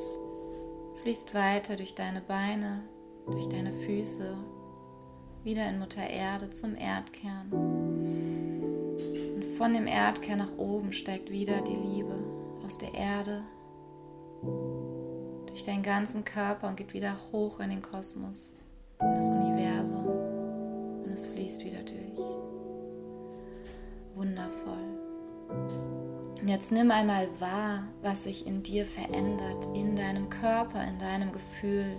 fließt 1.03 1.35
weiter 1.35 1.77
durch 1.77 1.95
deine 1.95 2.21
Beine, 2.21 2.83
durch 3.27 3.49
deine 3.49 3.73
Füße, 3.73 4.37
wieder 5.43 5.69
in 5.69 5.79
Mutter 5.79 6.09
Erde 6.09 6.51
zum 6.51 6.77
Erdkern. 6.77 7.51
Und 7.51 9.45
von 9.57 9.73
dem 9.75 9.87
Erdkern 9.87 10.39
nach 10.39 10.57
oben 10.59 10.93
steigt 10.93 11.31
wieder 11.31 11.63
die 11.63 11.77
Liebe 11.77 12.19
aus 12.65 12.79
der 12.79 12.95
Erde 12.95 13.43
durch 15.47 15.65
deinen 15.65 15.83
ganzen 15.83 16.25
Körper 16.25 16.69
und 16.69 16.77
geht 16.77 16.95
wieder 16.95 17.17
hoch 17.33 17.61
in 17.61 17.71
den 17.71 17.83
Kosmos, 17.83 18.55
in 19.01 19.15
das 19.15 19.29
Universum 19.29 20.24
es 21.15 21.27
fließt 21.27 21.65
wieder 21.65 21.83
durch. 21.83 22.27
Wundervoll. 24.15 24.75
Und 26.41 26.49
jetzt 26.49 26.73
nimm 26.73 26.91
einmal 26.91 27.29
wahr, 27.41 27.85
was 28.03 28.25
sich 28.25 28.47
in 28.47 28.63
dir 28.63 28.85
verändert, 28.85 29.67
in 29.75 29.97
deinem 29.97 30.29
Körper, 30.29 30.87
in 30.87 30.99
deinem 30.99 31.33
Gefühl, 31.33 31.97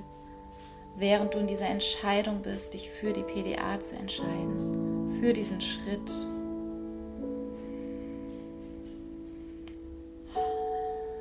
während 0.98 1.34
du 1.34 1.40
in 1.40 1.48
dieser 1.48 1.68
Entscheidung 1.68 2.42
bist, 2.42 2.74
dich 2.74 2.90
für 2.90 3.12
die 3.12 3.24
PDA 3.24 3.80
zu 3.80 3.96
entscheiden, 3.96 5.18
für 5.20 5.34
diesen 5.34 5.62
Schritt. 5.62 6.12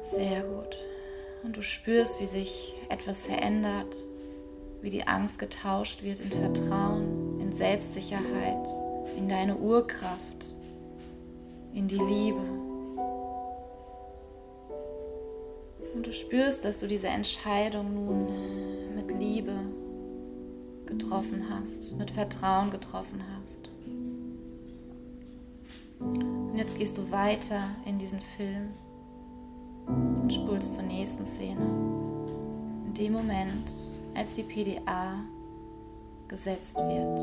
Sehr 0.03 0.43
gut. 0.43 0.77
Und 1.45 1.57
du 1.57 1.63
spürst, 1.63 2.21
wie 2.21 2.27
sich 2.27 2.75
etwas 2.89 3.25
verändert, 3.25 3.97
wie 4.83 4.91
die 4.91 5.07
Angst 5.07 5.39
getauscht 5.39 6.03
wird 6.03 6.21
in 6.21 6.31
Vertrauen, 6.31 7.24
Selbstsicherheit, 7.55 8.67
in 9.17 9.29
deine 9.29 9.57
Urkraft, 9.57 10.57
in 11.73 11.87
die 11.87 11.99
Liebe. 11.99 12.41
Und 15.95 16.07
du 16.07 16.13
spürst, 16.13 16.65
dass 16.65 16.81
du 16.81 16.89
diese 16.89 17.09
Entscheidung 17.09 17.95
nun 17.95 18.97
mit 18.97 19.11
Liebe 19.21 19.55
getroffen 20.87 21.45
hast, 21.49 21.97
mit 21.97 22.11
Vertrauen 22.11 22.71
getroffen 22.71 23.23
hast. 23.39 23.71
Und 26.01 26.57
jetzt 26.57 26.77
gehst 26.77 26.99
du 26.99 27.11
weiter 27.11 27.71
in 27.87 27.99
diesen 27.99 28.21
Film 28.21 28.71
und 29.87 30.33
spulst 30.33 30.75
zur 30.75 30.83
nächsten 30.83 31.25
Szene. 31.25 31.65
In 32.87 32.95
dem 32.95 33.13
Moment, 33.13 33.71
als 34.15 34.35
die 34.35 34.43
PDA 34.43 35.25
gesetzt 36.35 36.77
wird. 36.79 37.19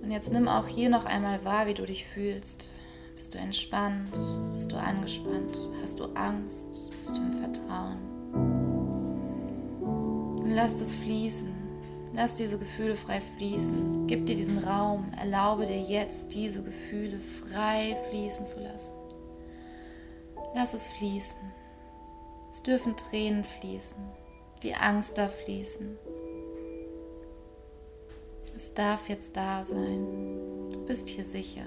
Und 0.00 0.12
jetzt 0.12 0.32
nimm 0.32 0.46
auch 0.46 0.68
hier 0.68 0.88
noch 0.88 1.06
einmal 1.06 1.44
wahr, 1.44 1.66
wie 1.66 1.74
du 1.74 1.84
dich 1.84 2.06
fühlst. 2.06 2.70
Bist 3.16 3.34
du 3.34 3.38
entspannt? 3.38 4.16
Bist 4.54 4.70
du 4.70 4.76
angespannt? 4.76 5.58
Hast 5.82 5.98
du 5.98 6.04
Angst? 6.14 6.68
Bist 7.00 7.16
du 7.16 7.20
im 7.20 7.32
Vertrauen? 7.32 7.98
Und 10.36 10.50
lass 10.52 10.80
es 10.80 10.94
fließen. 10.94 11.52
Lass 12.14 12.36
diese 12.36 12.60
Gefühle 12.60 12.94
frei 12.94 13.20
fließen. 13.20 14.06
Gib 14.06 14.26
dir 14.26 14.36
diesen 14.36 14.58
Raum. 14.58 15.10
Erlaube 15.18 15.66
dir 15.66 15.80
jetzt, 15.80 16.32
diese 16.32 16.62
Gefühle 16.62 17.18
frei 17.18 17.96
fließen 18.08 18.46
zu 18.46 18.60
lassen. 18.60 18.94
Lass 20.54 20.74
es 20.74 20.86
fließen. 20.86 21.40
Es 22.52 22.62
dürfen 22.62 22.96
Tränen 22.96 23.42
fließen, 23.42 24.04
die 24.62 24.74
Angst 24.74 25.18
darf 25.18 25.34
fließen. 25.42 25.98
Es 28.54 28.74
darf 28.74 29.08
jetzt 29.08 29.36
da 29.36 29.64
sein. 29.64 30.70
Du 30.70 30.84
bist 30.86 31.08
hier 31.08 31.24
sicher. 31.24 31.66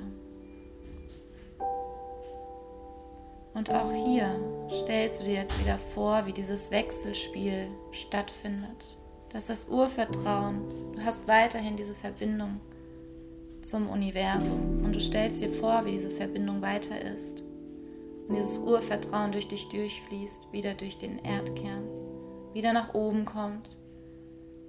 Und 3.54 3.70
auch 3.72 3.92
hier 3.92 4.38
stellst 4.70 5.22
du 5.22 5.26
dir 5.26 5.36
jetzt 5.36 5.60
wieder 5.60 5.78
vor, 5.78 6.26
wie 6.26 6.34
dieses 6.34 6.72
Wechselspiel 6.72 7.68
stattfindet. 7.92 8.98
Dass 9.30 9.48
das 9.48 9.68
Urvertrauen, 9.70 10.62
du 10.94 11.04
hast 11.04 11.28
weiterhin 11.28 11.76
diese 11.76 11.96
Verbindung 11.96 12.60
zum 13.62 13.90
Universum 13.90 14.82
und 14.84 14.94
du 14.94 15.00
stellst 15.00 15.42
dir 15.42 15.52
vor, 15.52 15.86
wie 15.86 15.92
diese 15.92 16.10
Verbindung 16.10 16.62
weiter 16.62 17.00
ist. 17.02 17.44
Und 18.28 18.36
dieses 18.36 18.60
Urvertrauen 18.60 19.32
durch 19.32 19.48
dich 19.48 19.68
durchfließt, 19.70 20.52
wieder 20.52 20.74
durch 20.74 20.98
den 20.98 21.20
Erdkern, 21.20 21.84
wieder 22.56 22.74
nach 22.74 22.96
oben 22.96 23.26
kommt, 23.26 23.78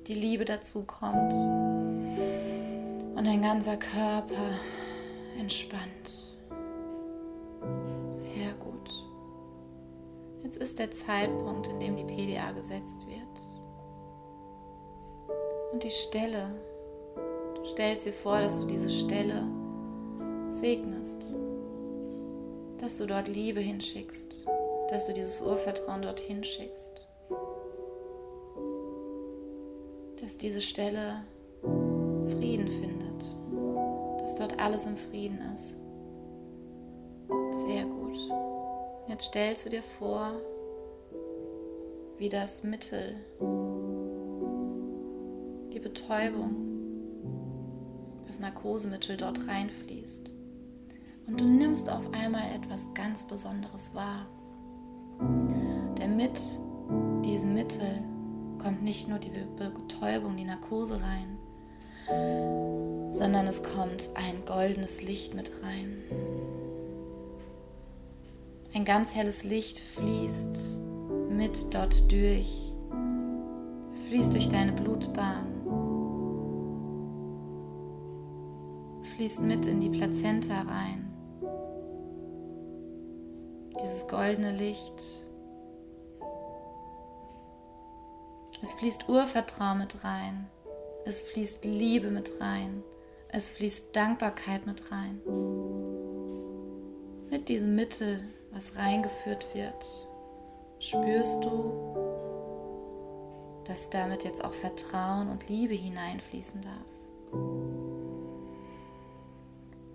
die 0.07 0.15
Liebe 0.15 0.45
dazu 0.45 0.83
kommt 0.83 1.33
und 1.33 3.25
dein 3.25 3.41
ganzer 3.41 3.79
Körper 3.79 4.51
entspannt. 5.39 6.37
Sehr 8.11 8.53
gut. 8.59 8.91
Jetzt 10.43 10.59
ist 10.59 10.79
der 10.79 10.91
Zeitpunkt, 10.91 11.69
in 11.69 11.81
dem 11.81 11.97
die 11.97 12.05
PDA 12.05 12.53
gesetzt 12.53 13.07
wird. 13.07 13.23
Und 15.73 15.83
die 15.83 15.91
Stelle, 15.91 16.51
du 17.55 17.65
stellst 17.65 18.05
dir 18.07 18.13
vor, 18.13 18.41
dass 18.41 18.61
du 18.61 18.67
diese 18.67 18.91
Stelle 18.91 19.43
segnest 20.49 21.35
dass 22.79 22.99
du 22.99 23.07
dort 23.07 23.29
Liebe 23.29 23.61
hinschickst, 23.61 24.47
dass 24.91 25.07
du 25.07 25.13
dieses 25.13 25.41
Urvertrauen 25.41 26.03
dorthin 26.03 26.45
schickst, 26.45 27.06
dass 30.21 30.39
diese 30.39 30.63
Stelle 30.63 31.23
Frieden 31.63 32.69
findet, 32.69 33.37
dass 34.21 34.37
dort 34.37 34.59
alles 34.59 34.87
im 34.87 34.97
Frieden 34.97 35.41
ist. 35.55 35.77
Sehr 37.67 37.85
gut. 37.85 38.17
Jetzt 39.09 39.27
stellst 39.27 39.67
du 39.67 39.71
dir 39.71 39.83
vor, 39.99 40.33
wie 42.19 42.29
das 42.29 42.65
Mittel, 42.65 43.15
die 45.73 45.81
Betäubung, 45.81 46.57
das 48.27 48.41
Narkosemittel 48.41 49.17
dort 49.17 49.47
reinfließt. 49.47 50.35
Und 51.27 51.41
du 51.41 51.45
nimmst 51.45 51.91
auf 51.91 52.13
einmal 52.13 52.45
etwas 52.55 52.93
ganz 52.95 53.27
Besonderes 53.27 53.95
wahr. 53.95 54.27
Denn 55.99 56.17
mit 56.17 56.41
diesem 57.25 57.55
Mittel 57.55 58.03
kommt 58.67 58.83
nicht 58.83 59.09
nur 59.09 59.21
die 59.21 59.31
Betäubung, 59.31 60.37
die 60.37 60.43
Narkose 60.43 60.99
rein, 61.01 61.39
sondern 63.13 63.47
es 63.47 63.63
kommt 63.63 64.11
ein 64.15 64.45
goldenes 64.45 65.03
Licht 65.03 65.35
mit 65.35 65.63
rein. 65.63 66.03
Ein 68.75 68.85
ganz 68.85 69.15
helles 69.15 69.45
Licht 69.45 69.79
fließt 69.79 70.81
mit 71.31 71.73
dort 71.73 72.11
durch, 72.11 72.73
fließt 74.09 74.35
durch 74.35 74.49
deine 74.49 74.73
Blutbahn, 74.73 75.47
fließt 79.15 79.43
mit 79.43 79.67
in 79.67 79.79
die 79.79 79.91
Plazenta 79.91 80.63
rein. 80.63 81.09
Dieses 83.81 84.09
goldene 84.09 84.51
Licht. 84.51 85.26
Es 88.63 88.73
fließt 88.73 89.09
Urvertrauen 89.09 89.79
mit 89.79 90.05
rein. 90.05 90.49
Es 91.05 91.21
fließt 91.21 91.65
Liebe 91.65 92.11
mit 92.11 92.41
rein. 92.41 92.83
Es 93.29 93.51
fließt 93.51 93.95
Dankbarkeit 93.95 94.67
mit 94.67 94.91
rein. 94.91 95.21
Mit 97.31 97.49
diesem 97.49 97.75
Mittel, 97.75 98.21
was 98.53 98.77
reingeführt 98.77 99.55
wird, 99.55 100.09
spürst 100.79 101.45
du, 101.45 101.73
dass 103.65 103.91
damit 103.91 104.25
jetzt 104.25 104.45
auch 104.45 104.55
Vertrauen 104.55 105.29
und 105.29 105.49
Liebe 105.49 105.75
hineinfließen 105.75 106.63
darf. 106.63 106.97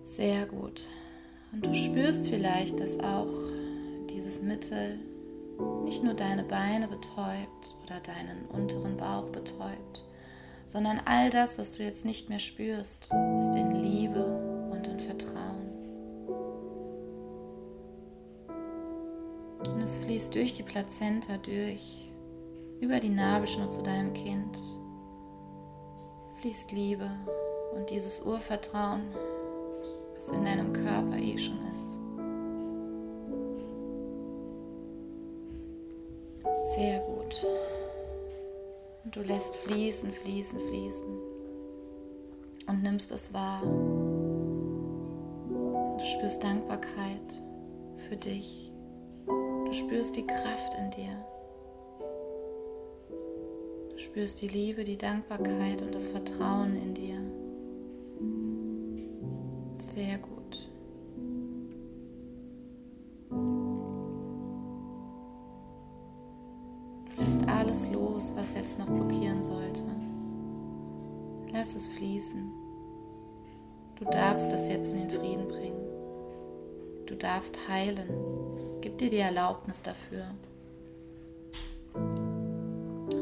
Sehr 0.03 0.45
gut. 0.45 0.87
Und 1.51 1.65
du 1.65 1.73
spürst 1.73 2.27
vielleicht, 2.27 2.79
dass 2.79 2.99
auch 2.99 3.31
dieses 4.09 4.41
Mittel 4.41 4.99
nicht 5.83 6.03
nur 6.03 6.13
deine 6.13 6.43
Beine 6.43 6.87
betäubt 6.87 7.75
oder 7.83 7.99
deinen 7.99 8.45
unteren 8.49 8.97
Bauch 8.97 9.29
betäubt, 9.29 10.05
sondern 10.65 11.01
all 11.05 11.29
das, 11.29 11.59
was 11.59 11.73
du 11.73 11.83
jetzt 11.83 12.05
nicht 12.05 12.29
mehr 12.29 12.39
spürst, 12.39 13.09
ist 13.39 13.55
in 13.55 13.71
Liebe 13.71 14.25
und 14.71 14.87
in 14.87 14.99
Vertrauen. 14.99 15.69
Und 19.73 19.81
es 19.81 19.97
fließt 19.97 20.33
durch 20.33 20.55
die 20.55 20.63
Plazenta 20.63 21.37
durch, 21.37 22.09
über 22.79 22.99
die 22.99 23.09
Nabelschnur 23.09 23.69
zu 23.69 23.81
deinem 23.81 24.13
Kind, 24.13 24.57
fließt 26.39 26.71
Liebe 26.71 27.09
und 27.75 27.89
dieses 27.89 28.21
Urvertrauen, 28.21 29.03
was 30.15 30.29
in 30.29 30.43
deinem 30.43 30.73
Körper 30.73 31.17
eh 31.17 31.37
schon 31.37 31.59
ist. 31.71 31.90
Sehr 36.81 36.99
gut. 37.01 37.45
Und 39.03 39.15
du 39.15 39.21
lässt 39.21 39.55
fließen, 39.57 40.11
fließen, 40.11 40.59
fließen. 40.61 41.07
Und 42.65 42.81
nimmst 42.81 43.11
es 43.11 43.31
wahr. 43.35 43.61
Du 45.99 46.03
spürst 46.03 46.43
Dankbarkeit 46.43 47.43
für 48.09 48.15
dich. 48.15 48.73
Du 49.27 49.71
spürst 49.71 50.15
die 50.15 50.25
Kraft 50.25 50.73
in 50.79 50.89
dir. 50.89 51.23
Du 53.91 53.97
spürst 53.99 54.41
die 54.41 54.47
Liebe, 54.47 54.83
die 54.83 54.97
Dankbarkeit 54.97 55.83
und 55.83 55.93
das 55.93 56.07
Vertrauen 56.07 56.75
in 56.75 56.95
dir. 56.95 57.17
Sehr 59.77 60.17
gut. 60.17 60.40
Alles 67.71 67.89
los, 67.89 68.33
was 68.35 68.53
jetzt 68.55 68.79
noch 68.79 68.85
blockieren 68.85 69.41
sollte. 69.41 69.83
Lass 71.53 71.73
es 71.73 71.87
fließen. 71.87 72.51
Du 73.95 74.03
darfst 74.03 74.51
das 74.51 74.67
jetzt 74.67 74.91
in 74.91 74.99
den 74.99 75.09
Frieden 75.09 75.47
bringen. 75.47 75.79
Du 77.05 77.15
darfst 77.15 77.57
heilen. 77.69 78.09
Gib 78.81 78.97
dir 78.97 79.09
die 79.09 79.19
Erlaubnis 79.19 79.81
dafür. 79.81 80.25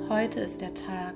Heute 0.09 0.39
ist 0.39 0.61
der 0.61 0.73
Tag, 0.73 1.13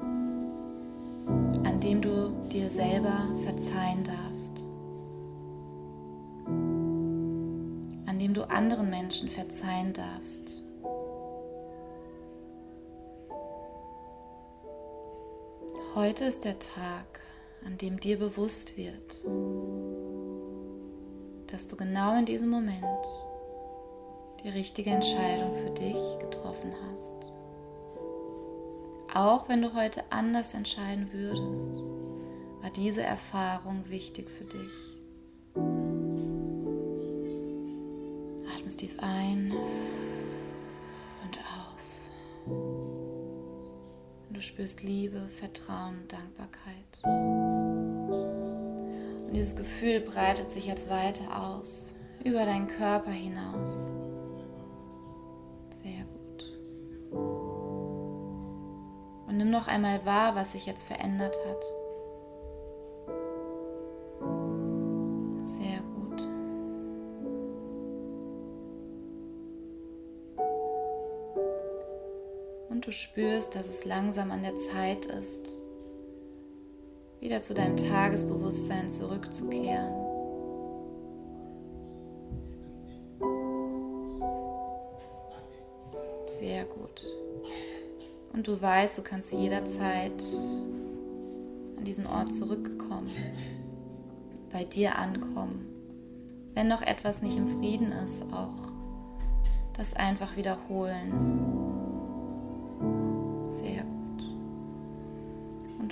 an 0.00 1.78
dem 1.80 2.02
du 2.02 2.32
dir 2.50 2.68
selber 2.68 3.28
verzeihen 3.44 4.02
darfst. 4.02 4.64
An 8.06 8.18
dem 8.18 8.34
du 8.34 8.42
anderen 8.50 8.90
Menschen 8.90 9.28
verzeihen 9.28 9.92
darfst. 9.92 10.64
Heute 15.94 16.24
ist 16.24 16.46
der 16.46 16.58
Tag, 16.58 17.20
an 17.66 17.76
dem 17.76 18.00
dir 18.00 18.18
bewusst 18.18 18.78
wird, 18.78 19.20
dass 21.48 21.68
du 21.68 21.76
genau 21.76 22.18
in 22.18 22.24
diesem 22.24 22.48
Moment 22.48 22.82
die 24.42 24.48
richtige 24.48 24.88
Entscheidung 24.88 25.54
für 25.54 25.68
dich 25.68 26.18
getroffen 26.18 26.72
hast. 26.88 27.14
Auch 29.12 29.50
wenn 29.50 29.60
du 29.60 29.74
heute 29.74 30.02
anders 30.08 30.54
entscheiden 30.54 31.12
würdest, 31.12 31.70
war 32.62 32.70
diese 32.74 33.02
Erfahrung 33.02 33.90
wichtig 33.90 34.30
für 34.30 34.44
dich. 34.44 34.96
Atme 38.56 38.68
tief 38.68 38.96
ein 38.98 39.52
und 41.22 41.38
aus. 41.38 41.61
Spürst 44.42 44.82
Liebe, 44.82 45.28
Vertrauen 45.28 46.00
und 46.02 46.12
Dankbarkeit. 46.12 47.02
Und 49.26 49.32
dieses 49.32 49.54
Gefühl 49.56 50.00
breitet 50.00 50.50
sich 50.50 50.66
jetzt 50.66 50.90
weiter 50.90 51.40
aus, 51.40 51.94
über 52.24 52.44
deinen 52.44 52.66
Körper 52.66 53.12
hinaus. 53.12 53.92
Sehr 55.82 56.04
gut. 56.04 56.44
Und 59.28 59.36
nimm 59.36 59.50
noch 59.50 59.68
einmal 59.68 60.04
wahr, 60.04 60.34
was 60.34 60.52
sich 60.52 60.66
jetzt 60.66 60.86
verändert 60.86 61.38
hat. 61.48 61.64
Spürst, 72.92 73.54
dass 73.54 73.68
es 73.68 73.84
langsam 73.84 74.30
an 74.30 74.42
der 74.42 74.56
Zeit 74.56 75.06
ist, 75.06 75.50
wieder 77.20 77.42
zu 77.42 77.54
deinem 77.54 77.76
Tagesbewusstsein 77.76 78.88
zurückzukehren. 78.88 79.92
Sehr 86.26 86.64
gut. 86.64 87.04
Und 88.32 88.48
du 88.48 88.60
weißt, 88.60 88.98
du 88.98 89.02
kannst 89.02 89.32
jederzeit 89.32 90.22
an 91.76 91.84
diesen 91.84 92.06
Ort 92.06 92.34
zurückkommen, 92.34 93.10
bei 94.52 94.64
dir 94.64 94.98
ankommen. 94.98 95.68
Wenn 96.54 96.68
noch 96.68 96.82
etwas 96.82 97.22
nicht 97.22 97.36
im 97.36 97.46
Frieden 97.46 97.92
ist, 97.92 98.24
auch 98.32 98.72
das 99.74 99.94
einfach 99.94 100.36
wiederholen. 100.36 101.71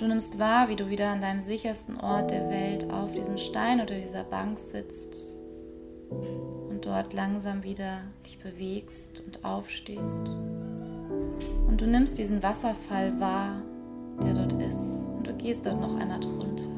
Du 0.01 0.07
nimmst 0.07 0.39
wahr, 0.39 0.67
wie 0.67 0.75
du 0.75 0.89
wieder 0.89 1.09
an 1.09 1.21
deinem 1.21 1.41
sichersten 1.41 1.99
Ort 1.99 2.31
der 2.31 2.49
Welt 2.49 2.89
auf 2.91 3.13
diesem 3.13 3.37
Stein 3.37 3.79
oder 3.81 3.95
dieser 3.99 4.23
Bank 4.23 4.57
sitzt 4.57 5.35
und 6.09 6.83
dort 6.83 7.13
langsam 7.13 7.63
wieder 7.63 7.99
dich 8.25 8.39
bewegst 8.39 9.21
und 9.21 9.45
aufstehst. 9.45 10.27
Und 11.67 11.77
du 11.77 11.85
nimmst 11.85 12.17
diesen 12.17 12.41
Wasserfall 12.41 13.19
wahr, 13.19 13.61
der 14.23 14.33
dort 14.33 14.53
ist, 14.53 15.07
und 15.09 15.27
du 15.27 15.33
gehst 15.35 15.67
dort 15.67 15.79
noch 15.79 15.95
einmal 15.95 16.19
drunter. 16.19 16.71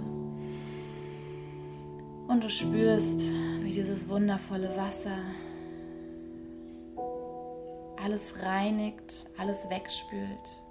Und 2.28 2.44
du 2.44 2.50
spürst, 2.50 3.30
wie 3.62 3.72
dieses 3.72 4.10
wundervolle 4.10 4.76
Wasser 4.76 5.18
alles 8.04 8.44
reinigt, 8.44 9.30
alles 9.38 9.70
wegspült 9.70 10.64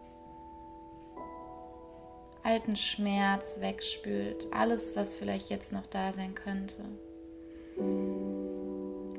alten 2.43 2.77
Schmerz 2.77 3.61
wegspült, 3.61 4.49
alles, 4.53 4.97
was 4.97 5.15
vielleicht 5.15 5.51
jetzt 5.51 5.73
noch 5.73 5.87
da 5.87 6.13
sein 6.13 6.35
könnte, 6.35 6.83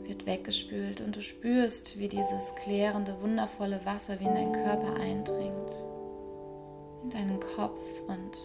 wird 0.06 0.26
weggespült 0.26 1.02
und 1.02 1.16
du 1.16 1.22
spürst, 1.22 1.98
wie 1.98 2.10
dieses 2.10 2.54
klärende, 2.56 3.16
wundervolle 3.22 3.86
Wasser 3.86 4.20
wie 4.20 4.26
in 4.26 4.34
deinen 4.34 4.54
Körper 4.54 4.96
eindringt, 4.96 5.72
in 7.04 7.10
deinen 7.10 7.40
Kopf 7.40 7.82
und 8.08 8.38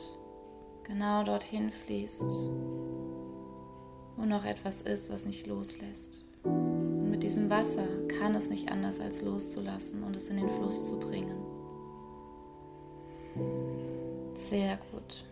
genau 0.85 1.25
dorthin 1.25 1.73
fließt, 1.73 2.31
wo 4.17 4.25
noch 4.25 4.45
etwas 4.45 4.83
ist, 4.83 5.13
was 5.13 5.27
nicht 5.27 5.47
loslässt. 5.47 6.25
Und 6.45 7.11
mit 7.11 7.23
diesem 7.23 7.51
Wasser 7.51 7.87
kann 8.19 8.35
es 8.35 8.49
nicht 8.49 8.71
anders 8.71 9.01
als 9.01 9.23
loszulassen 9.23 10.05
und 10.05 10.15
es 10.17 10.31
in 10.31 10.37
den 10.37 10.49
Fluss 10.51 10.87
zu 10.89 10.99
bringen. 10.99 11.48
Sehr 14.49 14.79
gut. 14.93 15.25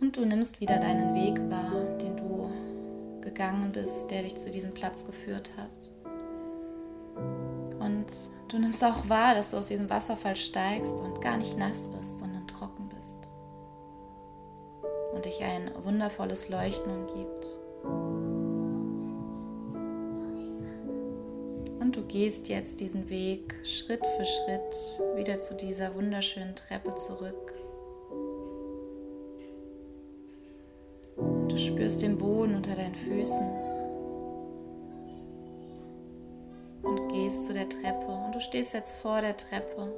Und 0.00 0.16
du 0.16 0.24
nimmst 0.24 0.60
wieder 0.60 0.80
deinen 0.80 1.14
Weg 1.14 1.38
wahr, 1.48 1.96
den 1.98 2.16
du 2.16 2.50
gegangen 3.20 3.70
bist, 3.70 4.10
der 4.10 4.22
dich 4.22 4.36
zu 4.36 4.50
diesem 4.50 4.74
Platz 4.74 5.06
geführt 5.06 5.52
hat. 5.56 5.92
Und 7.78 8.06
du 8.48 8.58
nimmst 8.58 8.82
auch 8.82 9.08
wahr, 9.08 9.36
dass 9.36 9.52
du 9.52 9.58
aus 9.58 9.68
diesem 9.68 9.88
Wasserfall 9.88 10.34
steigst 10.34 10.98
und 10.98 11.20
gar 11.20 11.36
nicht 11.36 11.56
nass 11.56 11.86
bist, 11.96 12.18
sondern 12.18 12.44
trocken 12.48 12.88
bist. 12.88 13.30
Und 15.14 15.24
dich 15.24 15.44
ein 15.44 15.70
wundervolles 15.84 16.48
Leuchten 16.48 16.90
umgibt. 16.90 17.61
Gehst 22.12 22.50
jetzt 22.50 22.80
diesen 22.80 23.08
Weg 23.08 23.54
Schritt 23.64 24.04
für 24.06 24.26
Schritt 24.26 25.16
wieder 25.16 25.40
zu 25.40 25.54
dieser 25.54 25.94
wunderschönen 25.94 26.54
Treppe 26.54 26.94
zurück. 26.94 27.54
Du 31.48 31.56
spürst 31.56 32.02
den 32.02 32.18
Boden 32.18 32.54
unter 32.54 32.74
deinen 32.74 32.94
Füßen 32.94 33.46
und 36.82 37.08
gehst 37.08 37.46
zu 37.46 37.54
der 37.54 37.70
Treppe. 37.70 38.06
Und 38.06 38.34
du 38.34 38.40
stehst 38.40 38.74
jetzt 38.74 38.92
vor 38.96 39.22
der 39.22 39.38
Treppe. 39.38 39.90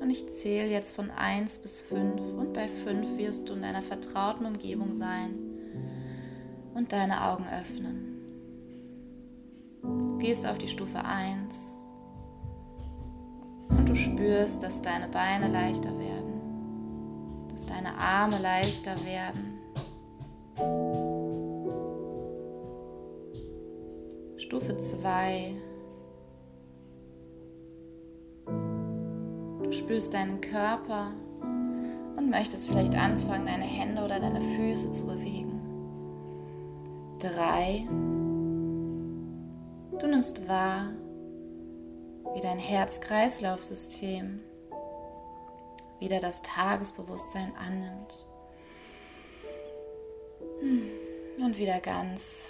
Und 0.00 0.10
ich 0.10 0.28
zähle 0.28 0.68
jetzt 0.68 0.90
von 0.90 1.10
1 1.10 1.60
bis 1.60 1.80
5. 1.80 2.20
Und 2.20 2.52
bei 2.52 2.68
5 2.68 3.16
wirst 3.16 3.48
du 3.48 3.54
in 3.54 3.62
deiner 3.62 3.82
vertrauten 3.82 4.44
Umgebung 4.44 4.94
sein 4.94 5.38
und 6.74 6.92
deine 6.92 7.30
Augen 7.30 7.46
öffnen. 7.48 8.07
Du 10.18 10.24
gehst 10.24 10.44
auf 10.48 10.58
die 10.58 10.66
Stufe 10.66 10.98
1 10.98 11.86
und 13.70 13.88
du 13.88 13.94
spürst, 13.94 14.64
dass 14.64 14.82
deine 14.82 15.06
Beine 15.06 15.46
leichter 15.46 15.96
werden, 15.96 17.46
dass 17.52 17.64
deine 17.64 17.96
Arme 17.96 18.36
leichter 18.42 18.96
werden. 19.04 19.60
Stufe 24.38 24.76
2. 24.76 25.54
Du 29.62 29.70
spürst 29.70 30.14
deinen 30.14 30.40
Körper 30.40 31.12
und 32.16 32.28
möchtest 32.28 32.68
vielleicht 32.68 32.96
anfangen, 32.96 33.46
deine 33.46 33.62
Hände 33.62 34.02
oder 34.02 34.18
deine 34.18 34.40
Füße 34.40 34.90
zu 34.90 35.06
bewegen. 35.06 35.60
3. 37.20 37.86
Du 40.00 40.06
nimmst 40.06 40.46
wahr, 40.46 40.90
wie 42.34 42.40
dein 42.40 42.58
Herz-Kreislauf-System 42.58 44.40
wieder 45.98 46.20
das 46.20 46.40
Tagesbewusstsein 46.42 47.52
annimmt 47.56 48.24
hm. 50.60 50.88
und 51.44 51.58
wieder 51.58 51.80
ganz 51.80 52.48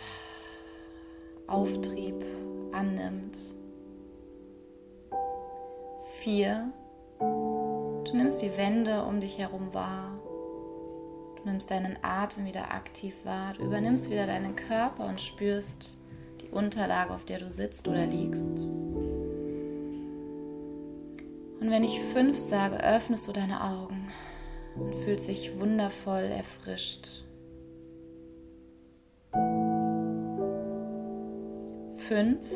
Auftrieb 1.47 2.23
annimmt. 2.73 3.39
Vier, 6.21 6.71
du 7.19 8.11
nimmst 8.13 8.43
die 8.43 8.55
Wände 8.59 9.05
um 9.05 9.21
dich 9.21 9.39
herum 9.39 9.73
wahr. 9.73 10.19
Du 11.37 11.45
nimmst 11.45 11.71
deinen 11.71 11.97
Atem 12.03 12.45
wieder 12.45 12.73
aktiv 12.73 13.25
wahr. 13.25 13.55
Du 13.55 13.65
übernimmst 13.65 14.11
wieder 14.11 14.27
deinen 14.27 14.55
Körper 14.55 15.07
und 15.07 15.21
spürst, 15.21 15.98
Unterlage, 16.59 17.15
auf 17.15 17.25
der 17.25 17.39
du 17.39 17.51
sitzt 17.51 17.87
oder 17.89 18.05
liegst. 18.05 18.51
Und 21.61 21.71
wenn 21.71 21.85
ich 21.85 22.01
fünf 22.13 22.37
sage, 22.37 22.83
öffnest 22.83 23.29
du 23.29 23.33
deine 23.33 23.63
Augen 23.63 24.09
und 24.77 24.95
fühlst 24.95 25.29
dich 25.29 25.59
wundervoll 25.59 26.25
erfrischt. 26.25 27.25
Fünf, 31.97 32.47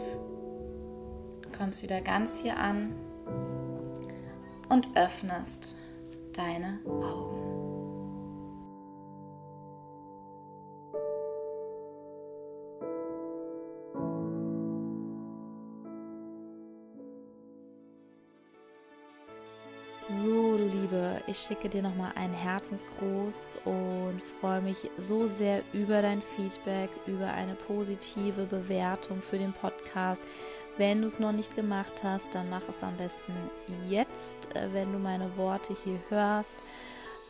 kommst 1.57 1.83
wieder 1.83 2.01
ganz 2.01 2.41
hier 2.41 2.59
an 2.59 2.95
und 4.69 4.89
öffnest 4.97 5.77
deine 6.33 6.79
Augen. 6.87 7.42
Schicke 21.43 21.69
dir 21.69 21.83
nochmal 21.83 22.13
einen 22.15 22.35
Herzensgruß 22.35 23.59
und 23.65 24.21
freue 24.41 24.61
mich 24.61 24.91
so 24.99 25.27
sehr 25.27 25.63
über 25.73 26.03
dein 26.03 26.23
Feedback, 26.23 26.91
über 27.07 27.33
eine 27.33 27.55
positive 27.55 28.47
Bewertung 28.47 29.21
für 29.21 29.39
den 29.39 29.53
Podcast. 29.53 30.23
Wenn 30.77 31.03
du 31.03 31.09
es 31.09 31.19
noch 31.19 31.33
nicht 31.33 31.55
gemacht 31.55 32.03
hast, 32.03 32.35
dann 32.35 32.49
mach 32.49 32.67
es 32.69 32.83
am 32.83 32.97
besten 32.97 33.35
jetzt, 33.89 34.55
äh, 34.57 34.73
wenn 34.73 34.93
du 34.93 34.99
meine 34.99 35.37
Worte 35.37 35.77
hier 35.85 36.01
hörst. 36.09 36.59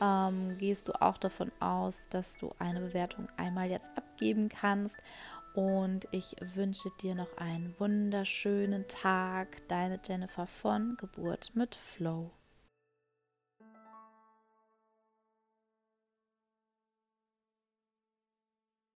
Ähm, 0.00 0.56
gehst 0.58 0.88
du 0.88 1.00
auch 1.00 1.18
davon 1.18 1.50
aus, 1.60 2.08
dass 2.08 2.38
du 2.38 2.52
eine 2.58 2.80
Bewertung 2.80 3.28
einmal 3.36 3.70
jetzt 3.70 3.90
abgeben 3.96 4.48
kannst. 4.48 4.98
Und 5.54 6.08
ich 6.12 6.36
wünsche 6.54 6.88
dir 7.00 7.14
noch 7.14 7.36
einen 7.36 7.74
wunderschönen 7.78 8.86
Tag. 8.88 9.68
Deine 9.68 10.00
Jennifer 10.04 10.46
von 10.46 10.96
Geburt 10.98 11.50
mit 11.54 11.74
Flow. 11.74 12.30